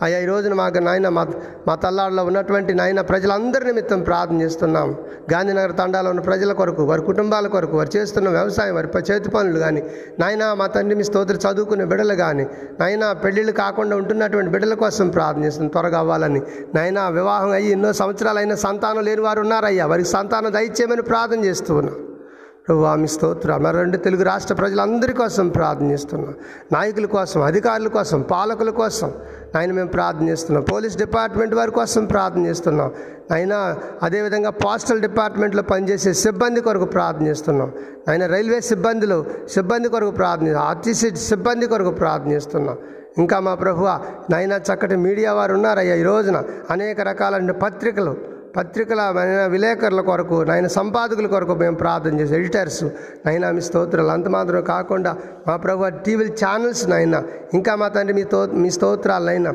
[0.03, 1.27] అయ్యా ఈ రోజున మాకు నాయన మా
[1.69, 4.97] మా తల్లాడులో ఉన్నటువంటి నాయన ప్రజలందరి నిమిత్తం ప్రార్థన చేస్తున్నాం.
[5.33, 9.83] గాంధీనగర్ తండాలో ఉన్న ప్రజల కొరకు వారి కుటుంబాల కొరకు వారు చేస్తున్న వ్యవసాయం వారి చేతి పనులు కానీ
[10.19, 12.47] నాయన మా తండ్రి మీ స్తోత్ర చదువుకునే బిడ్డలు కానీ
[12.81, 15.69] నాయన పెళ్ళిళ్ళు కాకుండా ఉంటున్నటువంటి బిడ్డల కోసం ప్రార్థన చేస్తున్నాం.
[15.69, 16.43] త్వరగా అవ్వాలని.
[16.75, 19.87] నాయన వివాహం అయ్యి ఎన్నో సంవత్సరాలు సంతానం లేని వారు ఉన్నారయ్యా.
[19.87, 21.97] వారికి సంతానం దయచేయమని ప్రార్థన చేస్తూ ఉన్నాం.
[22.69, 26.35] వామి ఆమె స్తోత్ర మరి రెండు తెలుగు రాష్ట్ర ప్రజలందరి కోసం ప్రార్థనిస్తున్నాం.
[26.73, 29.13] నాయకుల కోసం అధికారుల కోసం పాలకుల కోసం
[29.55, 30.63] నాయన మేము ప్రార్థనిస్తున్నాం.
[30.63, 32.93] పోలీస్ డిపార్ట్మెంట్ వారి కోసం ప్రార్థనిస్తున్నాం.
[33.31, 37.73] అయినా అదేవిధంగా పోస్టల్ డిపార్ట్మెంట్లో పనిచేసే సిబ్బంది కొరకు ప్రార్థనిస్తున్నాం.
[38.09, 42.79] ఆయన రైల్వే సిబ్బందులు సిబ్బంది కొరకు ప్రార్థని ఆర్టీసీ సిబ్బంది కొరకు ప్రార్థనిస్తున్నాం.
[43.19, 44.01] ఇంకా మా ప్రభువ
[44.31, 45.95] నైనా చక్కటి మీడియా వారు ఉన్నారయ్యా.
[45.95, 49.01] ఈ రోజున అనేక రకాలైన పత్రికలు పత్రికల
[49.53, 52.83] విలేకరుల కొరకు నాయన సంపాదకుల కొరకు మేము ప్రార్థన చేసి ఎడిటర్స్
[53.27, 54.11] నైనా మీ స్తోత్రాలు.
[54.17, 55.13] అంత మాత్రమే కాకుండా
[55.49, 57.17] మా ప్రభు టీవీ ఛానల్స్ నాయన
[57.59, 59.53] ఇంకా మా తండ్రి మీ తో మీ స్తోత్రాలైనా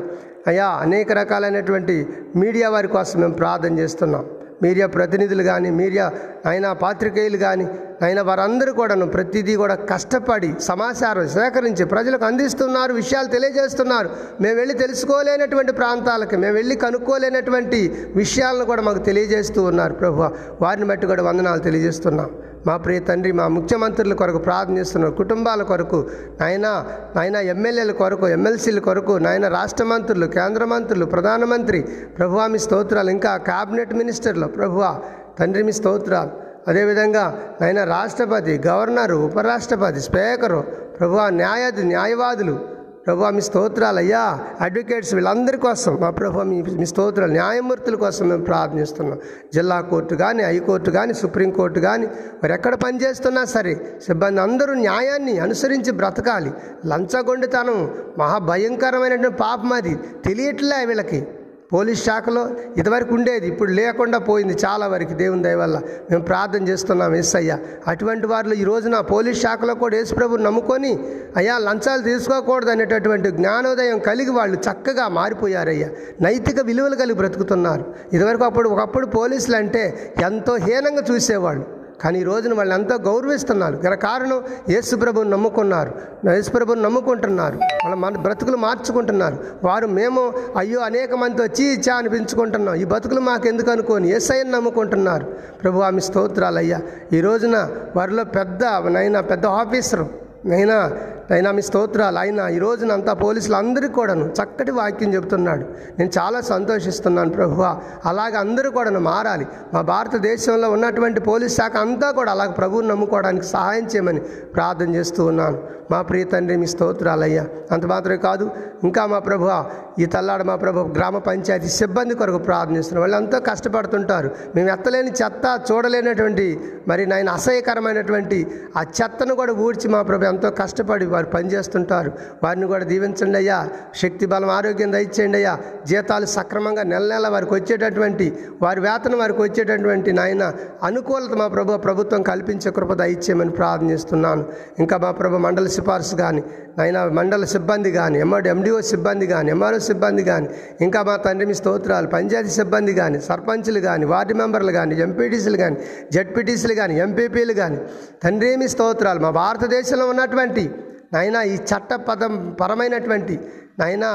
[0.50, 1.94] అయ్యా అనేక రకాలైనటువంటి
[2.42, 4.24] మీడియా వారి కోసం మేము ప్రార్థన చేస్తున్నాం.
[4.64, 6.04] మీడియా ప్రతినిధులు కానీ మీడియా
[6.50, 7.66] ఆయన పాత్రికేయులు కానీ
[8.02, 14.10] అయినా వారందరూ కూడాను ప్రతిదీ కూడా కష్టపడి సమాచారం సేకరించి ప్రజలకు అందిస్తున్నారు విషయాలు తెలియజేస్తున్నారు.
[14.40, 20.28] మేము వెళ్ళి తెలుసుకోలేనటువంటి ప్రాంతాలకి మేము వెళ్ళి కనుక్కోలేనటువంటి విషయాలను కూడా మాకు తెలియజేస్తూ ఉన్నారు ప్రభు.
[20.60, 22.30] వారిని బట్టి కూడా వందనాలు తెలియజేస్తున్నాం.
[22.66, 26.08] మా ప్రియ తండ్రి మా ముఖ్యమంత్రుల కొరకు ప్రార్థనిస్తున్నారు కుటుంబాల కొరకు
[26.40, 26.86] నాయన
[27.16, 31.80] నాయన ఎమ్మెల్యేల కొరకు ఎమ్మెల్సీల కొరకు నాయన రాష్ట్ర మంత్రులు కేంద్ర మంత్రులు ప్రధానమంత్రి
[32.18, 33.10] ప్రభువా మీ స్తోత్రాలు.
[33.10, 35.00] ఇంకా క్యాబినెట్ మినిస్టర్లు ప్రభువా
[35.38, 36.46] తండ్రి మీ స్తోత్రాలు.
[36.68, 40.64] అదేవిధంగా ఆయన రాష్ట్రపతి గవర్నరు ఉపరాష్ట్రపతి స్పీకరు
[41.00, 42.76] ప్రభు న్యాయ న్యాయవాదులు.
[43.06, 48.44] ప్రభు మీ స్తోత్రాలు అయ్యా అడ్వకేట్స్ వీళ్ళందరి కోసం మా ప్రభు మీ మీ స్తోత్రాలు న్యాయమూర్తుల కోసం మేము
[48.44, 49.18] ప్రార్థనిస్తున్నాం
[49.54, 52.06] జిల్లా కోర్టు కానీ హైకోర్టు కానీ సుప్రీంకోర్టు కానీ
[52.44, 53.74] మరి ఎక్కడ పనిచేస్తున్నా సరే
[54.06, 56.52] సిబ్బంది అందరూ న్యాయాన్ని అనుసరించి బ్రతకాలి.
[56.86, 59.94] లంచగొండితనం మహాభయంకరమైనటువంటి పాపం అది.
[60.24, 61.28] తెలియట్లే వీళ్ళకి.
[61.72, 65.14] పోలీస్ శాఖలో ఇదివరకు ఉండేది ఇప్పుడు లేకుండా పోయింది చాలా వరకు.
[65.14, 70.44] దేవుని దయవల్ల మేము ప్రార్థన చేస్తున్నాం ఎస్ అయ్య అటువంటి వారిలో ఈ రోజున పోలీస్ శాఖలో కూడా యేసుప్రభుని
[70.44, 70.98] నమ్ముకొని
[71.36, 75.88] అయ్యా లంచాలు తీసుకోకూడదు అనేటటువంటి జ్ఞానోదయం కలిగి వాళ్ళు చక్కగా మారిపోయారయ్యా.
[76.20, 77.94] నైతిక విలువలు కలిగి బ్రతుకుతున్నారు.
[78.12, 81.75] ఇదివరకు అప్పుడు ఒకప్పుడు పోలీసులు అంటే ఎంతో హీనంగా చూసేవాళ్ళు.
[82.00, 83.76] కానీ ఈ రోజున వాళ్ళు ఎంతో గౌరవిస్తున్నారు.
[83.76, 85.92] గల కారణం యేసుప్రభుని నమ్ముకున్నారు.
[86.30, 87.56] యేసుప్రభుని నమ్ముకుంటున్నారు.
[87.56, 89.38] వాళ్ళ మన బ్రతుకులు మార్చుకుంటున్నారు.
[89.64, 92.74] వారు మేము అయ్యో అనేక మందితో చీ చా అనిపించుకుంటున్నాం.
[92.74, 95.24] ఈ బతుకులు మాకు ఎందుకు అనుకోని ఎస్ఐని నమ్ముకుంటున్నారు.
[95.62, 96.80] ప్రభు ఆమె స్తోత్రాలు అయ్యా
[97.12, 100.08] ఈ రోజున వారిలో పెద్ద నైనా పెద్ద ఆఫీసరు
[100.46, 100.92] నైనా
[101.30, 105.64] అయినా మీ స్తోత్రాలు ఆయన ఈ రోజున అంతా పోలీసులు అందరికీ కూడాను చక్కటి వాక్యం చెబుతున్నాడు.
[105.98, 107.80] నేను చాలా సంతోషిస్తున్నాను ప్రభువ.
[108.04, 109.46] అలాగే అందరూ కూడాను మారాలి.
[109.74, 114.20] మా భారతదేశంలో ఉన్నటువంటి పోలీస్ శాఖ అంతా కూడా అలాగ ప్రభువుని నమ్ముకోవడానికి సహాయం చేయమని
[114.54, 115.58] ప్రార్థన చేస్తూ ఉన్నాను.
[115.90, 117.44] మా ప్రియ తండ్రి మీ స్తోత్రాలయ్యా.
[117.72, 118.50] అంత మాత్రమే కాదు
[118.84, 119.50] ఇంకా మా ప్రభు
[119.98, 124.30] ఈ తల్లాడ మా ప్రభు గ్రామ పంచాయతీ సిబ్బంది కొరకు ప్రార్థనిస్తున్నాం వాళ్ళు ఎంతో కష్టపడుతుంటారు.
[124.56, 128.46] మేము ఎత్తలేని చెత్త చూడలేనటువంటి మరి నాయన అసహ్యకరమైనటువంటి
[128.76, 132.10] ఆ చెత్తను కూడా ఊడ్చి మా ప్రభు ఎంతో కష్టపడి వారు పనిచేస్తుంటారు.
[132.44, 133.58] వారిని కూడా దీవించండి అయ్యా.
[133.94, 135.54] శక్తి బలం ఆరోగ్యం దయచేయండి అయ్యా.
[135.86, 138.26] జీతాలు సక్రమంగా నెల నెల వారికి వచ్చేటటువంటి
[138.62, 140.44] వారి వేతనం వారికి వచ్చేటటువంటి నాయన
[140.82, 144.42] అనుకూలత మా ప్రభు ప్రభుత్వం కల్పించే కృప దయచేయమని ప్రార్థనిస్తున్నాను
[144.78, 146.42] ఇంకా మా ప్రభు మండల సిఫార్సు కానీ
[146.78, 150.48] నాయన మండల సిబ్బంది కానీ ఎంఆర్ ఎండిఓ సిబ్బంది కానీ ఎంఆర్ఓ సిబ్బంది కానీ
[150.86, 155.76] ఇంకా మా తండ్రి మీ స్తోత్రాలు పంచాయతీ సిబ్బంది కానీ సర్పంచులు కానీ వార్డు మెంబర్లు కానీ ఎంపీటీసీలు కానీ
[156.12, 157.78] జడ్పీటీసీలు కానీ ఎంపీపీలు కానీ
[158.24, 160.64] తండ్రి మీ స్తోత్రాలు మా భారతదేశంలో ఉన్నటువంటి
[161.12, 163.34] నాయన ఈ చట్టపదం పరమైనటువంటి
[163.78, 164.06] నాయన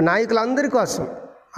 [0.00, 1.06] నాయకులందరి కోసం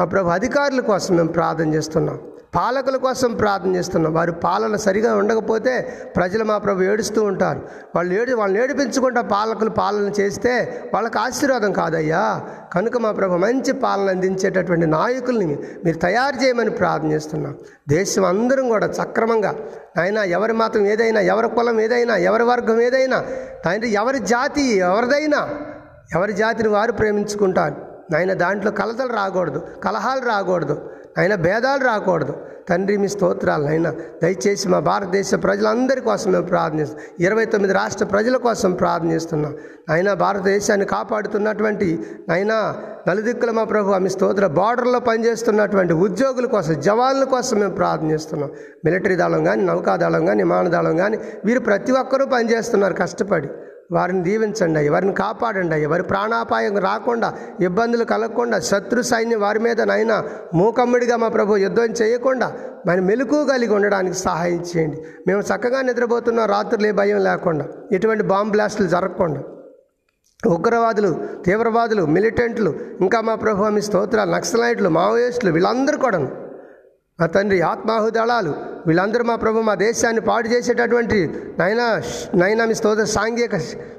[0.01, 2.18] ఆ ప్రభు అధికారుల కోసం మేము ప్రార్థన చేస్తున్నాం.
[2.55, 4.15] పాలకుల కోసం ప్రార్థన చేస్తున్నాం.
[4.15, 5.81] వారి పాలన సరిగా ఉండకపోతే
[6.17, 7.63] ప్రజలు మా ప్రభు ఏడుస్తూ ఉంటారు.
[7.97, 12.41] వాళ్ళు ఏడు వాళ్ళని ఏడిపించుకుంటా పాలకులు పాలన చేస్తే వాళ్ళకి ఆశీర్వాదం కాదయ్యా.
[12.73, 17.55] కనుక మా ప్రభు మంచి పాలన అందించేటటువంటి నాయకుల్ని మీరు తయారు చేయమని ప్రార్థన చేస్తున్నాం.
[17.89, 19.55] దేశం అందరం కూడా సక్రమంగా
[20.01, 23.25] అయినా ఎవరి మాత్రం ఏదైనా ఎవరి కులం ఏదైనా ఎవరి వర్గం ఏదైనా
[23.65, 25.49] తండ్రి ఎవరి జాతి ఎవరిదైనా
[26.15, 27.75] ఎవరి జాతిని వారు ప్రేమించుకుంటారు.
[28.11, 30.91] నాయన దాంట్లో కలతలు రాకూడదు కలహాలు రాకూడదు.
[31.21, 32.35] అయినా భేదాలు రాకూడదు.
[32.68, 33.91] తండ్రి మీ స్తోత్రాలు అయినా
[34.23, 39.55] దయచేసి మా భారతదేశ ప్రజలందరి కోసం మేము ప్రార్థనిస్తున్నాం ఇరవై తొమ్మిది రాష్ట్ర ప్రజల కోసం ప్రార్థనిస్తున్నాం
[39.95, 41.89] అయినా భారతదేశాన్ని కాపాడుతున్నటువంటి
[42.33, 42.57] అయినా
[43.09, 48.51] నలుదిక్కుల మా ప్రభు మీ స్తోత్ర బార్డర్లో పనిచేస్తున్నటువంటి ఉద్యోగుల కోసం జవాన్ల కోసం మేము ప్రార్థనిస్తున్నాం
[48.85, 52.97] మిలిటరీ దళం కానీ నౌకాదళం కానీ విమానదళం కానీ వీరు ప్రతి ఒక్కరూ పనిచేస్తున్నారు.
[53.03, 53.51] కష్టపడి
[53.93, 55.88] వారిని దీవించండి అయ్యా వారిని కాపాడండి అయ్యా.
[55.88, 57.28] వారి ప్రాణాపాయం రాకుండా
[57.61, 60.16] ఇబ్బందులు కలగకుండా శత్రు సైన్యం వారి మీద నైనా
[60.55, 62.49] మూకమ్మడిగా మా ప్రభు యుద్ధం చేయకుండా
[62.86, 64.99] మరి మెలకు కలిగి ఉండడానికి సహాయం చేయండి.
[65.26, 69.41] మేము చక్కగా నిద్రపోతున్న ఏ భయం లేకుండా ఎటువంటి బాంబ్ బ్లాస్టులు జరగకుండా.
[70.47, 71.11] ఉగ్రవాదులు
[71.45, 72.70] తీవ్రవాదులు మిలిటెంట్లు
[73.01, 76.20] ఇంకా మా ప్రభు మీ స్తోత్రాలు నక్సలైట్లు మావోయిస్టులు వీళ్ళందరూ కూడా
[77.21, 78.55] మా తండ్రి ఆత్మాహు దళాలు
[78.87, 81.18] వీళ్ళందరూ మా ప్రభు మా దేశాన్ని పాడు చేసేటటువంటి
[81.59, 82.03] నైనా
[82.35, 83.55] నైనా మీ స్తోత్ర సాంఘిక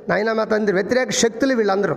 [0.09, 1.95] నైనా మా తండ్రి వ్యతిరేక శక్తులు వీళ్ళందరూ.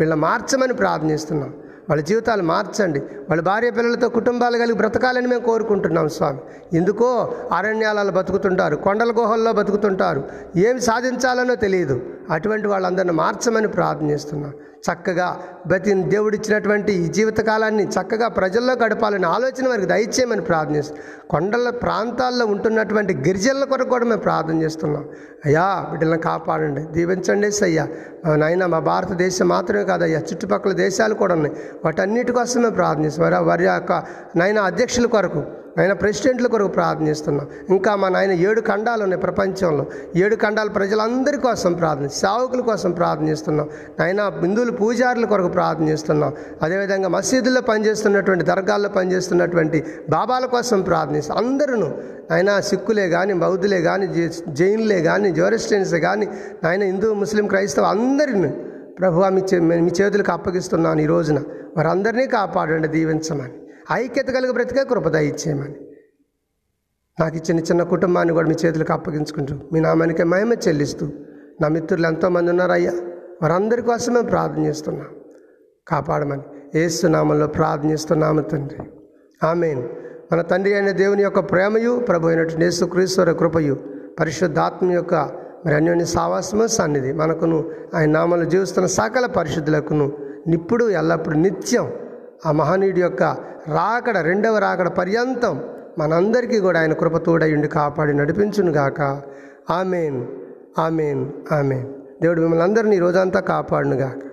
[0.00, 1.54] వీళ్ళ మార్చమని ప్రార్థనిస్తున్నాం
[1.90, 2.98] వాళ్ళ జీవితాలు మార్చండి.
[2.98, 6.38] వాళ్ళ భార్య పిల్లలతో కుటుంబాలు కలిగి బ్రతకాలని మేము కోరుకుంటున్నాం స్వామి.
[6.76, 10.22] ఎందుకో అరణ్యాలలో బతుకుతుంటారు కొండల గుహల్లో బతుకుతుంటారు.
[10.56, 12.00] ఏమి సాధించాలనో తెలియదు.
[12.30, 20.40] అటువంటి వాళ్ళందరిని మార్చమని ప్రార్థనిస్తున్నాం చక్కగా బతి దేవుడిచ్చినటువంటి ఈ జీవితకాలాన్ని చక్కగా ప్రజల్లో గడపాలని ఆలోచన వారికి దయచేయమని
[20.40, 25.04] ప్రార్థనిస్తున్నాం కొండల ప్రాంతాల్లో ఉంటున్నటువంటి గిరిజనుల కొరకు కూడా మేము ప్రార్థన చేస్తున్నాం.
[25.44, 26.80] అయ్యా బిడ్డలను కాపాడండి.
[26.80, 27.88] దీవించండి అయ్యా
[28.34, 31.56] నాయన మా భారతదేశం మాత్రమే కాదయ్యా చుట్టుపక్కల దేశాలు కూడా ఉన్నాయి.
[31.84, 34.02] వాటన్నిటి కోసం మేము ప్రార్థనిస్తాం వారి వారి యొక్క
[34.36, 35.44] నాయన అధ్యక్షుల కొరకు
[35.78, 39.86] ఆయన ప్రెసిడెంట్ల కొరకు ప్రార్థనిస్తున్నాం ఇంకా మా నాయన ఏడు ఖండాలు ఉన్నాయి ప్రపంచంలో.
[40.16, 43.68] ఏడు ఖండాలు ప్రజలందరి కోసం ప్రార్థన సేవకుల కోసం ప్రార్థనిస్తున్నాం
[44.00, 51.90] ఆయన బిందువులు పూజారుల కొరకు ప్రార్థనిస్తున్నాం అదేవిధంగా మసీదుల్లో పనిచేస్తున్నటువంటి దర్గాల్లో పనిచేస్తున్నటువంటి బాబాల కోసం ప్రార్థనిస్తాం అందరూ
[52.32, 54.06] ఆయన సిక్కులే కానీ బౌద్ధులే కానీ
[54.48, 56.28] జైన్లే కానీ జోరెస్టియన్స్ కానీ
[56.66, 58.50] ఆయన హిందూ ముస్లిం క్రైస్తవ అందరిని
[58.98, 61.38] ప్రభు మీ చే మీ చేతులకు అప్పగిస్తున్నాను ఈ రోజున.
[61.76, 63.67] వారందరినీ కాపాడండి దీవించమని.
[63.92, 65.74] ఐక్యత కలిగి బ్రతికే కృపద ఇచ్చేయమని
[67.20, 71.08] నాకు ఇచ్చిన చిన్న కుటుంబాన్ని కూడా మీ చేతులకు అప్పగించుకుంటూ మీ నామానికి మహిమ చెల్లిస్తూ
[71.60, 72.92] నా మిత్రులు ఎంతోమంది ఉన్నారయ్యా
[73.42, 75.06] వారందరి కోసం మేము ప్రార్థన చేస్తున్నాం.
[75.88, 76.42] కాపాడమని
[76.78, 78.78] ఏసునామంలో ప్రార్థనిస్తున్నాము తండ్రి.
[79.46, 79.82] ఆమెన్.
[80.32, 83.74] మన తండ్రి అయిన దేవుని యొక్క ప్రేమయు ప్రభు అయినటువంటి యేసుక్రీశ్వర కృపయు
[84.20, 85.14] పరిశుద్ధాత్మ యొక్క
[85.66, 90.12] మరి అన్యోన్య సావాసము సన్నిధి మనకును ఆయన నామంలో జీవిస్తున్న సకల పరిశుద్ధులకును
[90.54, 91.92] ఇప్పుడు ఎల్లప్పుడు నిత్యం
[92.46, 93.22] ఆ మహనీయుడి యొక్క
[93.68, 95.62] రాకడ రెండవ రాకడ పర్యంతం
[95.98, 99.22] మనందరికీ కూడా ఆయన కృప తోడయుండి కాపాడి నడిపించును గాక.
[99.70, 100.26] ఆమెన్.
[100.78, 101.32] ఆమెన్.
[101.52, 101.86] ఆమెన్.
[102.22, 104.27] దేవుడు మిమ్మల్ని అందరినీ రోజంతా కాపాడునుగాక